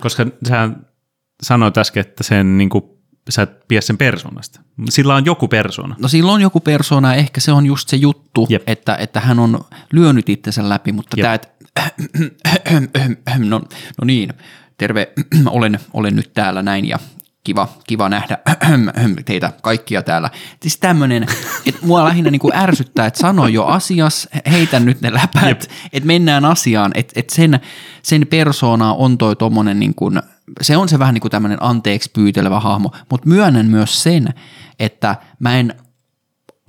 Koska 0.00 0.26
sehän 0.44 0.86
sanoit 1.42 1.78
äsken, 1.78 2.00
että 2.00 2.24
sen 2.24 2.58
niin 2.58 2.70
kuin, 2.70 2.84
sä 3.30 3.42
et 3.42 3.68
pidä 3.68 3.80
sen 3.80 3.98
persoonasta. 3.98 4.60
Sillä 4.88 5.14
on 5.14 5.24
joku 5.24 5.48
persona. 5.48 5.96
No 5.98 6.08
sillä 6.08 6.32
on 6.32 6.40
joku 6.40 6.60
persona, 6.60 7.14
ehkä 7.14 7.40
se 7.40 7.52
on 7.52 7.66
just 7.66 7.88
se 7.88 7.96
juttu, 7.96 8.48
että, 8.66 8.96
että 8.96 9.20
hän 9.20 9.38
on 9.38 9.60
lyönyt 9.92 10.28
itsensä 10.28 10.68
läpi, 10.68 10.92
mutta 10.92 11.16
Jep. 11.16 11.22
tämä, 11.22 11.34
että 11.34 11.48
no, 13.38 13.58
no 14.00 14.04
niin, 14.04 14.32
terve, 14.78 15.12
olen, 15.46 15.78
olen 15.92 16.16
nyt 16.16 16.30
täällä 16.34 16.62
näin 16.62 16.88
ja 16.88 16.98
kiva, 17.44 17.68
kiva 17.86 18.08
nähdä 18.08 18.38
teitä 19.24 19.52
kaikkia 19.62 20.02
täällä. 20.02 20.30
Siis 20.62 20.76
tämmöinen, 20.76 21.26
että 21.66 21.86
mua 21.86 22.04
lähinnä 22.04 22.30
niin 22.30 22.40
kuin 22.40 22.56
ärsyttää, 22.56 23.06
että 23.06 23.20
sano 23.20 23.48
jo 23.48 23.64
asias, 23.64 24.28
heitä 24.50 24.80
nyt 24.80 25.00
ne 25.00 25.12
läpät, 25.12 25.70
että 25.92 26.06
mennään 26.06 26.44
asiaan, 26.44 26.92
että, 26.94 27.12
että 27.20 27.34
sen, 27.34 27.60
sen 28.02 28.26
persoona 28.30 28.92
on 28.92 29.18
toi 29.18 29.36
tommonen 29.36 29.80
niin 29.80 29.94
kuin, 29.94 30.22
se 30.60 30.76
on 30.76 30.88
se 30.88 30.98
vähän 30.98 31.14
niin 31.14 31.22
kuin 31.22 31.30
tämmöinen 31.30 31.62
anteeksi 31.62 32.10
pyytelevä 32.14 32.60
hahmo, 32.60 32.92
mutta 33.10 33.28
myönnän 33.28 33.66
myös 33.66 34.02
sen, 34.02 34.28
että 34.78 35.16
mä 35.38 35.58
en, 35.58 35.74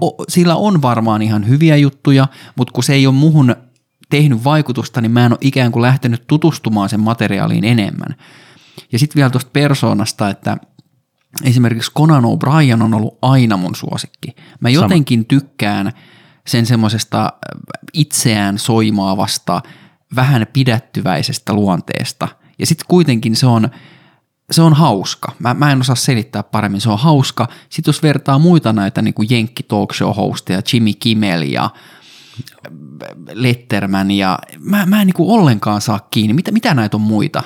o, 0.01 0.23
sillä 0.27 0.55
on 0.55 0.81
varmaan 0.81 1.21
ihan 1.21 1.47
hyviä 1.47 1.75
juttuja, 1.75 2.27
mutta 2.55 2.73
kun 2.73 2.83
se 2.83 2.93
ei 2.93 3.07
ole 3.07 3.15
muhun 3.15 3.55
tehnyt 4.09 4.43
vaikutusta, 4.43 5.01
niin 5.01 5.11
mä 5.11 5.25
en 5.25 5.31
ole 5.31 5.39
ikään 5.41 5.71
kuin 5.71 5.81
lähtenyt 5.81 6.27
tutustumaan 6.27 6.89
sen 6.89 6.99
materiaaliin 6.99 7.65
enemmän. 7.65 8.15
Ja 8.91 8.99
sitten 8.99 9.15
vielä 9.15 9.29
tuosta 9.29 9.49
persoonasta, 9.53 10.29
että 10.29 10.57
esimerkiksi 11.43 11.91
Conan 11.91 12.23
O'Brien 12.23 12.83
on 12.83 12.93
ollut 12.93 13.17
aina 13.21 13.57
mun 13.57 13.75
suosikki. 13.75 14.35
Mä 14.59 14.69
jotenkin 14.69 15.19
Sama. 15.19 15.27
tykkään 15.27 15.91
sen 16.47 16.65
semmoisesta 16.65 17.33
itseään 17.93 18.57
soimaavasta, 18.57 19.61
vähän 20.15 20.47
pidättyväisestä 20.53 21.53
luonteesta. 21.53 22.27
Ja 22.59 22.65
sitten 22.65 22.85
kuitenkin 22.87 23.35
se 23.35 23.45
on, 23.45 23.69
se 24.51 24.61
on 24.61 24.73
hauska. 24.73 25.31
Mä, 25.39 25.53
mä 25.53 25.71
en 25.71 25.81
osaa 25.81 25.95
selittää 25.95 26.43
paremmin, 26.43 26.81
se 26.81 26.89
on 26.89 26.99
hauska. 26.99 27.47
Sitten 27.69 27.89
jos 27.89 28.03
vertaa 28.03 28.39
muita 28.39 28.73
näitä 28.73 29.01
niin 29.01 29.13
kuin 29.13 29.27
Jenkki 29.31 29.63
Talk 29.63 29.93
Show 29.93 30.15
hosteja, 30.15 30.61
Jimmy 30.73 30.93
Kimmel 30.93 31.41
ja 31.41 31.69
Letterman 33.33 34.11
ja 34.11 34.39
mä, 34.59 34.85
mä 34.85 35.01
en 35.01 35.07
niin 35.07 35.13
kuin 35.13 35.39
ollenkaan 35.39 35.81
saa 35.81 35.99
kiinni. 36.11 36.33
Mitä, 36.33 36.51
mitä 36.51 36.73
näitä 36.73 36.97
on 36.97 37.01
muita? 37.01 37.43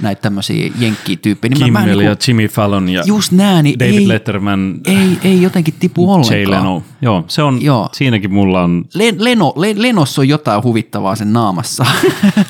Näitä 0.00 0.22
tämmöisiä 0.22 0.70
jenkkityyppejä. 0.78 1.50
Niin 1.50 1.64
Kimmel 1.64 1.82
mä, 1.82 1.86
mä 1.86 1.94
niin 1.96 2.06
ja 2.06 2.16
Jimmy 2.28 2.48
Fallon 2.48 2.88
ja 2.88 3.02
just 3.06 3.32
nää, 3.32 3.62
niin 3.62 3.78
David 3.78 3.94
ei, 3.94 4.08
Letterman. 4.08 4.80
Ei, 4.86 5.18
ei 5.24 5.42
jotenkin 5.42 5.74
tipu 5.80 6.12
ollenkaan. 6.12 6.40
Jay 6.40 6.50
Leno. 6.50 6.82
Joo, 7.02 7.24
se 7.28 7.42
on, 7.42 7.62
Joo. 7.62 7.88
siinäkin 7.92 8.32
mulla 8.32 8.62
on... 8.62 8.84
Len, 8.94 9.24
Leno, 9.24 9.52
Len, 9.56 9.82
Lenossa 9.82 10.22
on 10.22 10.28
jotain 10.28 10.62
huvittavaa 10.62 11.16
sen 11.16 11.32
naamassa. 11.32 11.86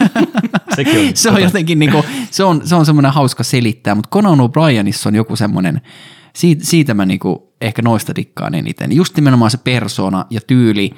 Sekin 0.77 1.01
on. 1.01 1.11
se 1.15 1.31
on 1.31 1.43
jotenkin 1.43 1.79
niinku, 1.79 2.05
se 2.31 2.45
on, 2.45 2.61
se 2.65 2.75
on 2.75 2.87
semmoinen 2.87 3.13
hauska 3.13 3.45
selittää, 3.45 3.95
mutta 3.95 4.11
Conan 4.11 4.39
O'Brienissa 4.39 5.09
on 5.09 5.15
joku 5.15 5.37
semmoinen, 5.37 5.81
siitä, 6.35 6.65
siitä 6.65 6.95
mä 6.95 7.07
niinku 7.07 7.53
ehkä 7.61 7.83
noista 7.83 8.17
dikkaan 8.17 8.55
eniten. 8.55 8.93
Just 8.93 9.17
nimenomaan 9.17 9.51
se 9.51 9.59
persona 9.59 10.25
ja 10.31 10.41
tyyli, 10.47 10.91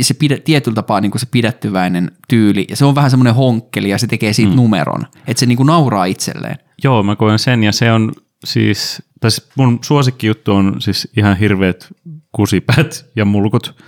se 0.00 0.14
pidä, 0.14 0.38
tietyllä 0.38 0.74
tapaa 0.74 1.00
niin 1.00 1.10
kuin 1.10 1.20
se 1.20 1.26
pidättyväinen 1.30 2.10
tyyli, 2.28 2.66
ja 2.70 2.76
se 2.76 2.84
on 2.84 2.94
vähän 2.94 3.10
semmoinen 3.10 3.34
honkkeli, 3.34 3.88
ja 3.88 3.98
se 3.98 4.06
tekee 4.06 4.32
siitä 4.32 4.50
mm. 4.50 4.56
numeron, 4.56 5.06
että 5.26 5.40
se 5.40 5.46
niin 5.46 5.56
kuin 5.56 5.66
nauraa 5.66 6.04
itselleen. 6.04 6.56
Joo, 6.84 7.02
mä 7.02 7.16
koen 7.16 7.38
sen, 7.38 7.64
ja 7.64 7.72
se 7.72 7.92
on 7.92 8.12
siis, 8.44 9.02
tässä 9.20 9.42
mun 9.56 9.78
suosikkijuttu 9.82 10.52
on 10.52 10.76
siis 10.78 11.08
ihan 11.16 11.36
hirveät 11.36 11.88
kusipät 12.32 13.06
ja 13.16 13.24
mulkut, 13.24 13.82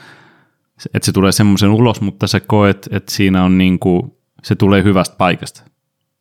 että 0.94 1.06
se 1.06 1.12
tulee 1.12 1.32
semmoisen 1.32 1.70
ulos, 1.70 2.00
mutta 2.00 2.26
sä 2.26 2.40
koet, 2.40 2.88
että 2.90 3.12
siinä 3.12 3.44
on 3.44 3.58
niin 3.58 3.78
kuin, 3.78 4.02
se 4.42 4.54
tulee 4.54 4.84
hyvästä 4.84 5.16
paikasta. 5.16 5.62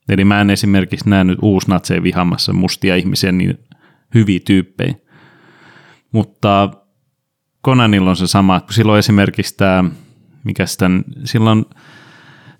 Eli 0.10 0.26
mä 0.26 0.42
en 0.42 0.50
esimerkiksi 0.50 1.10
näe 1.10 1.24
nyt 1.24 1.40
uusnatseja 1.42 2.04
vihamassa 2.04 2.54
mustia 2.54 2.96
ihmisiä 2.96 3.32
niin 3.32 3.60
hyviä 4.14 4.40
tyyppejä. 4.46 4.94
Mutta 6.12 6.70
Conanilla 7.66 8.10
on 8.10 8.16
se 8.16 8.28
sama, 8.28 8.60
kun 8.60 8.74
silloin 8.74 9.00
esimerkiksi 9.00 9.58
tämä, 9.58 9.84
mikä 10.44 10.66
sitten, 10.66 11.04
silloin 11.24 11.66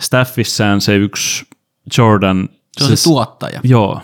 staffissään 0.02 0.82
se 0.82 0.96
yksi 0.96 1.46
Jordan. 1.98 2.50
Se 2.78 2.84
on 2.84 2.90
se, 2.90 2.96
se 2.96 3.04
tuottaja. 3.04 3.60
Joo. 3.64 4.02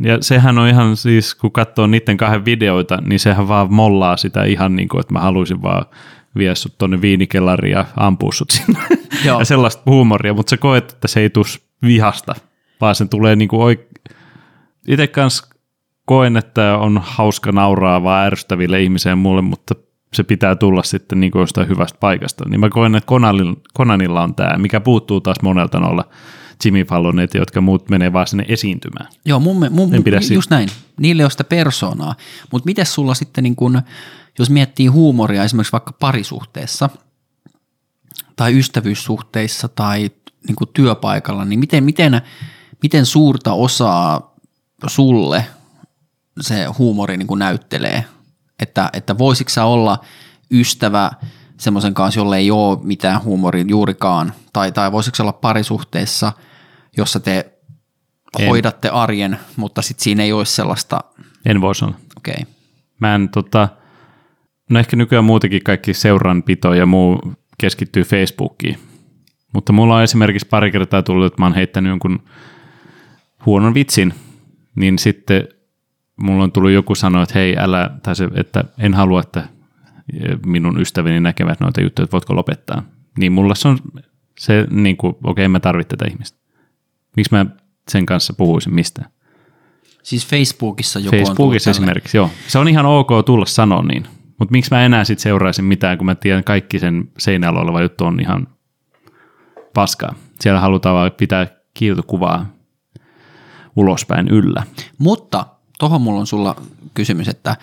Ja 0.00 0.18
sehän 0.20 0.58
on 0.58 0.68
ihan 0.68 0.96
siis, 0.96 1.34
kun 1.34 1.52
katsoo 1.52 1.86
niiden 1.86 2.16
kahden 2.16 2.44
videoita, 2.44 2.98
niin 3.06 3.20
sehän 3.20 3.48
vaan 3.48 3.72
mollaa 3.72 4.16
sitä 4.16 4.44
ihan 4.44 4.76
niin 4.76 4.88
kuin, 4.88 5.00
että 5.00 5.12
mä 5.12 5.20
haluaisin 5.20 5.62
vaan 5.62 5.86
vie 6.36 6.54
sut 6.54 6.78
tonne 6.78 7.00
viinikellariin 7.00 7.72
ja 7.72 7.84
ampua 7.96 8.32
sut 8.32 8.50
sinne. 8.50 8.78
Joo. 9.24 9.38
ja 9.38 9.44
sellaista 9.44 9.82
huumoria, 9.86 10.34
mutta 10.34 10.50
se 10.50 10.56
koet, 10.56 10.92
että 10.92 11.08
se 11.08 11.20
ei 11.20 11.30
tus 11.30 11.68
vihasta, 11.82 12.34
vaan 12.80 12.94
sen 12.94 13.08
tulee 13.08 13.36
niin 13.36 13.48
kuin 13.48 13.62
oik... 13.62 13.80
Itse 14.88 15.06
kanssa 15.06 15.54
koen, 16.04 16.36
että 16.36 16.78
on 16.78 17.00
hauska 17.04 17.52
nauraa 17.52 18.02
vaan 18.02 18.26
ärsyttäville 18.26 18.82
ihmisille 18.82 19.14
mulle, 19.14 19.42
mutta 19.42 19.74
se 20.14 20.22
pitää 20.22 20.56
tulla 20.56 20.82
sitten 20.82 21.20
niin 21.20 21.32
jostain 21.34 21.68
hyvästä 21.68 21.98
paikasta. 22.00 22.48
Niin 22.48 22.60
mä 22.60 22.70
koen, 22.70 22.94
että 22.94 23.06
Konanilla, 23.06 23.56
Konanilla 23.74 24.22
on 24.22 24.34
tämä, 24.34 24.58
mikä 24.58 24.80
puuttuu 24.80 25.20
taas 25.20 25.36
monelta 25.42 25.80
noilla 25.80 26.04
Jimmy 26.64 26.84
Fallonet, 26.84 27.34
jotka 27.34 27.60
muut 27.60 27.88
menee 27.88 28.12
vaan 28.12 28.26
sinne 28.26 28.44
esiintymään. 28.48 29.06
Joo, 29.24 29.40
mun, 29.40 29.66
mun, 29.70 29.94
En 29.94 30.04
pidä 30.04 30.20
just 30.34 30.50
näin. 30.50 30.68
Niille 31.00 31.24
on 31.24 31.30
sitä 31.30 31.44
persoonaa. 31.44 32.14
Mutta 32.52 32.66
miten 32.66 32.86
sulla 32.86 33.14
sitten, 33.14 33.44
niin 33.44 33.56
kun, 33.56 33.82
jos 34.38 34.50
miettii 34.50 34.86
huumoria 34.86 35.44
esimerkiksi 35.44 35.72
vaikka 35.72 35.92
parisuhteessa 35.92 36.90
tai 38.36 38.58
ystävyyssuhteissa 38.58 39.68
tai 39.68 40.10
niin 40.48 40.56
kuin 40.56 40.70
työpaikalla, 40.72 41.44
niin 41.44 41.60
miten, 41.60 41.84
miten, 41.84 42.22
miten 42.82 43.06
suurta 43.06 43.52
osaa 43.52 44.34
sulle 44.86 45.44
se 46.40 46.64
huumori 46.64 47.16
niin 47.16 47.26
kuin 47.26 47.38
näyttelee? 47.38 48.04
Että, 48.62 48.90
että 48.92 49.18
voisitko 49.18 49.50
sä 49.50 49.64
olla 49.64 49.98
ystävä 50.50 51.10
semmoisen 51.56 51.94
kanssa, 51.94 52.20
jolle 52.20 52.36
ei 52.36 52.50
ole 52.50 52.78
mitään 52.82 53.22
huumoria 53.22 53.64
juurikaan, 53.68 54.32
tai, 54.52 54.72
tai 54.72 54.92
voisiko 54.92 55.14
se 55.14 55.22
olla 55.22 55.32
parisuhteessa, 55.32 56.32
jossa 56.96 57.20
te 57.20 57.52
En. 58.38 58.48
hoidatte 58.48 58.88
arjen, 58.88 59.38
mutta 59.56 59.82
sitten 59.82 60.04
siinä 60.04 60.22
ei 60.22 60.32
olisi 60.32 60.54
sellaista, 60.54 61.00
En 61.46 61.60
voisi 61.60 61.84
olla. 61.84 61.94
okei, 62.16 62.34
okay. 62.42 62.52
Mä 63.00 63.14
en 63.14 63.28
tota, 63.28 63.68
no 64.70 64.80
ehkä 64.80 64.96
nykyään 64.96 65.24
muutenkin 65.24 65.64
kaikki 65.64 65.94
seuranpito 65.94 66.74
ja 66.74 66.86
muu 66.86 67.34
keskittyy 67.58 68.04
Facebookiin. 68.04 68.78
Mutta 69.54 69.72
mulla 69.72 69.96
on 69.96 70.02
esimerkiksi 70.02 70.48
pari 70.48 70.70
kertaa 70.70 71.02
tullut, 71.02 71.26
että 71.26 71.42
mä 71.42 71.46
oon 71.46 71.54
heittänyt 71.54 71.90
jonkun 71.90 72.22
huonon 73.46 73.74
vitsin, 73.74 74.14
niin 74.74 74.98
sitten 74.98 75.48
mulla 76.18 76.44
on 76.44 76.52
tullut 76.52 76.70
joku 76.70 76.94
sanoa, 76.94 77.22
että 77.22 77.38
hei 77.38 77.56
älä, 77.58 77.90
tai 78.02 78.16
se, 78.16 78.28
että 78.34 78.64
en 78.78 78.94
halua, 78.94 79.20
että 79.20 79.48
minun 80.46 80.80
ystäväni 80.80 81.20
näkevät 81.20 81.60
noita 81.60 81.80
juttuja, 81.80 82.04
että 82.04 82.12
voitko 82.12 82.36
lopettaa. 82.36 82.82
Niin 83.18 83.32
mulla 83.32 83.54
se 83.54 83.68
on 83.68 83.78
se, 84.38 84.66
niin 84.70 84.96
kuin, 84.96 85.10
okei, 85.10 85.30
okay, 85.30 85.48
mä 85.48 85.60
tarvitsen 85.60 85.98
tätä 85.98 86.10
ihmistä. 86.10 86.38
Miksi 87.16 87.34
mä 87.34 87.46
sen 87.90 88.06
kanssa 88.06 88.32
puhuisin 88.32 88.74
mistään? 88.74 89.10
Siis 90.02 90.26
Facebookissa 90.26 90.98
joku 90.98 91.16
on 91.16 91.22
Facebookissa 91.22 91.70
tälle- 91.70 91.76
esimerkiksi, 91.76 92.16
joo. 92.16 92.30
Se 92.46 92.58
on 92.58 92.68
ihan 92.68 92.86
ok 92.86 93.08
tulla 93.26 93.46
sanoa 93.46 93.82
niin. 93.82 94.06
Mutta 94.38 94.52
miksi 94.52 94.70
mä 94.70 94.84
enää 94.84 95.04
sitten 95.04 95.22
seuraisin 95.22 95.64
mitään, 95.64 95.98
kun 95.98 96.06
mä 96.06 96.14
tiedän 96.14 96.44
kaikki 96.44 96.78
sen 96.78 97.10
seinällä 97.18 97.60
oleva 97.60 97.82
juttu 97.82 98.04
on 98.04 98.20
ihan 98.20 98.46
paskaa. 99.74 100.14
Siellä 100.40 100.60
halutaan 100.60 100.94
vaan 100.94 101.12
pitää 101.12 101.46
kiiltokuvaa 101.74 102.46
ulospäin 103.76 104.28
yllä. 104.28 104.62
Mutta 104.98 105.46
tohon 105.78 106.02
mulla 106.02 106.20
on 106.20 106.26
sulla 106.26 106.62
kysymys, 106.94 107.28
että, 107.28 107.56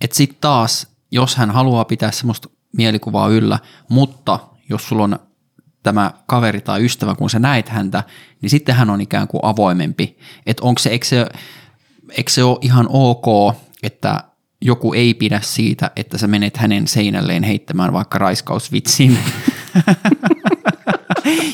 että 0.00 0.16
sitten 0.16 0.38
taas, 0.40 0.86
jos 1.10 1.36
hän 1.36 1.50
haluaa 1.50 1.84
pitää 1.84 2.10
semmoista 2.10 2.48
mielikuvaa 2.76 3.28
yllä, 3.28 3.58
mutta 3.88 4.38
jos 4.68 4.88
sulla 4.88 5.04
on 5.04 5.18
tämä 5.82 6.12
kaveri 6.26 6.60
tai 6.60 6.84
ystävä, 6.84 7.14
kun 7.14 7.30
sä 7.30 7.38
näet 7.38 7.68
häntä, 7.68 8.04
niin 8.42 8.50
sitten 8.50 8.74
hän 8.74 8.90
on 8.90 9.00
ikään 9.00 9.28
kuin 9.28 9.40
avoimempi. 9.42 10.18
Että 10.46 10.64
onko 10.64 10.78
se, 10.78 10.90
eikö 10.90 11.06
se, 11.06 11.26
eikö 12.10 12.30
se 12.30 12.44
ole 12.44 12.58
ihan 12.60 12.86
ok, 12.88 13.56
että 13.82 14.24
joku 14.60 14.92
ei 14.92 15.14
pidä 15.14 15.40
siitä, 15.42 15.90
että 15.96 16.18
sä 16.18 16.26
menet 16.26 16.56
hänen 16.56 16.88
seinälleen 16.88 17.42
heittämään 17.42 17.92
vaikka 17.92 18.18
raiskausvitsin. 18.18 19.18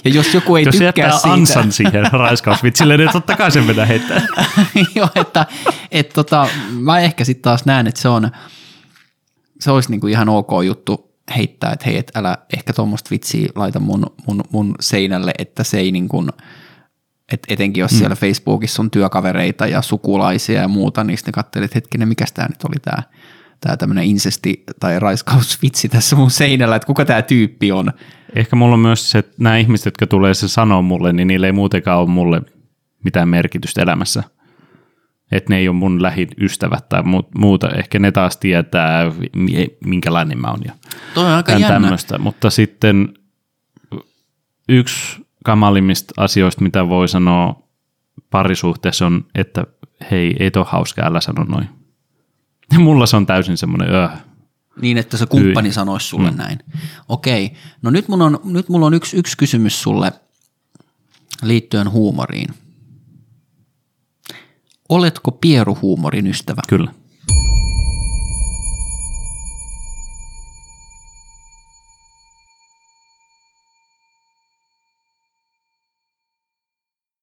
ja 0.04 0.10
jos 0.10 0.34
joku 0.34 0.56
ei 0.56 0.64
Jos 0.64 0.72
tykkää 0.72 0.86
jättää 0.86 1.18
siitä, 1.18 1.32
ansan 1.32 1.72
siihen 1.72 2.12
raiskausvitsille, 2.12 2.96
niin 2.96 3.10
totta 3.12 3.36
kai 3.36 3.50
sen 3.50 3.64
pitää 3.64 3.86
heittää. 3.86 4.22
Joo, 4.94 5.08
että 5.14 5.46
et 5.90 6.08
tota, 6.08 6.48
mä 6.70 6.98
ehkä 6.98 7.24
sitten 7.24 7.42
taas 7.42 7.64
näen, 7.64 7.86
että 7.86 8.00
se 8.00 8.08
on, 8.08 8.30
se 9.60 9.70
olisi 9.70 9.90
niinku 9.90 10.06
ihan 10.06 10.28
ok 10.28 10.50
juttu 10.64 11.10
heittää, 11.36 11.72
että 11.72 11.86
hei, 11.86 11.96
et 11.96 12.12
älä 12.14 12.38
ehkä 12.56 12.72
tuommoista 12.72 13.10
vitsiä 13.10 13.48
laita 13.54 13.80
mun, 13.80 14.06
mun, 14.26 14.44
mun 14.50 14.74
seinälle, 14.80 15.32
että 15.38 15.64
se 15.64 15.78
ei 15.78 15.92
niinku, 15.92 16.26
et 17.32 17.42
etenkin 17.48 17.80
jos 17.80 17.92
mm. 17.92 17.98
siellä 17.98 18.16
Facebookissa 18.16 18.82
on 18.82 18.90
työkavereita 18.90 19.66
ja 19.66 19.82
sukulaisia 19.82 20.60
ja 20.60 20.68
muuta, 20.68 21.04
niin 21.04 21.18
sitten 21.18 21.32
katselet, 21.32 21.64
että 21.64 21.76
hetkinen, 21.76 22.08
mikä 22.08 22.24
tämä 22.34 22.48
nyt 22.48 22.64
oli 22.64 22.80
tämä 22.82 23.02
tämä 23.60 23.76
tämmöinen 23.76 24.04
insesti 24.04 24.64
tai 24.80 24.98
raiskausvitsi 25.00 25.88
tässä 25.88 26.16
mun 26.16 26.30
seinällä, 26.30 26.76
että 26.76 26.86
kuka 26.86 27.04
tämä 27.04 27.22
tyyppi 27.22 27.72
on. 27.72 27.92
Ehkä 28.36 28.56
mulla 28.56 28.74
on 28.74 28.80
myös 28.80 29.10
se, 29.10 29.18
että 29.18 29.34
nämä 29.38 29.56
ihmiset, 29.56 29.84
jotka 29.84 30.06
tulee 30.06 30.34
se 30.34 30.48
sanoa 30.48 30.82
mulle, 30.82 31.12
niin 31.12 31.28
niillä 31.28 31.46
ei 31.46 31.52
muutenkaan 31.52 31.98
ole 31.98 32.08
mulle 32.08 32.42
mitään 33.04 33.28
merkitystä 33.28 33.82
elämässä. 33.82 34.22
Että 35.32 35.52
ne 35.52 35.58
ei 35.58 35.68
ole 35.68 35.76
mun 35.76 36.02
lähin 36.02 36.28
ystävät 36.40 36.88
tai 36.88 37.00
mu- 37.00 37.28
muuta. 37.38 37.68
Ehkä 37.70 37.98
ne 37.98 38.12
taas 38.12 38.36
tietää, 38.36 39.12
mi- 39.36 39.76
minkälainen 39.84 40.40
mä 40.40 40.48
oon 40.50 40.60
ja 40.64 40.72
Toi 41.14 41.24
on 41.24 41.30
aika 41.30 41.52
jännä. 41.52 41.68
tämmöistä. 41.68 42.18
Mutta 42.18 42.50
sitten 42.50 43.08
yksi 44.68 45.26
kamalimmista 45.44 46.14
asioista, 46.16 46.62
mitä 46.62 46.88
voi 46.88 47.08
sanoa 47.08 47.68
parisuhteessa 48.30 49.06
on, 49.06 49.24
että 49.34 49.64
hei, 50.10 50.36
ei 50.40 50.50
toi 50.50 50.64
hauskaa, 50.68 51.06
älä 51.06 51.20
sano 51.20 51.44
noin. 51.44 51.68
Mulla 52.78 53.06
se 53.06 53.16
on 53.16 53.26
täysin 53.26 53.56
semmoinen, 53.56 53.94
öh, 53.94 54.10
Niin, 54.80 54.98
että 54.98 55.16
se 55.16 55.26
kumppani 55.26 55.72
sanoisi 55.72 56.06
sulle 56.08 56.30
mm. 56.30 56.36
näin. 56.36 56.58
Okei, 57.08 57.52
no 57.82 57.90
nyt, 57.90 58.08
mun 58.08 58.22
on, 58.22 58.40
nyt 58.44 58.68
mulla 58.68 58.86
on 58.86 58.94
yksi, 58.94 59.16
yksi 59.16 59.36
kysymys 59.36 59.82
sulle 59.82 60.12
liittyen 61.42 61.90
huumoriin. 61.90 62.54
Oletko 64.88 65.30
pieruhuumorin 65.30 66.26
ystävä? 66.26 66.62
kyllä. 66.68 66.92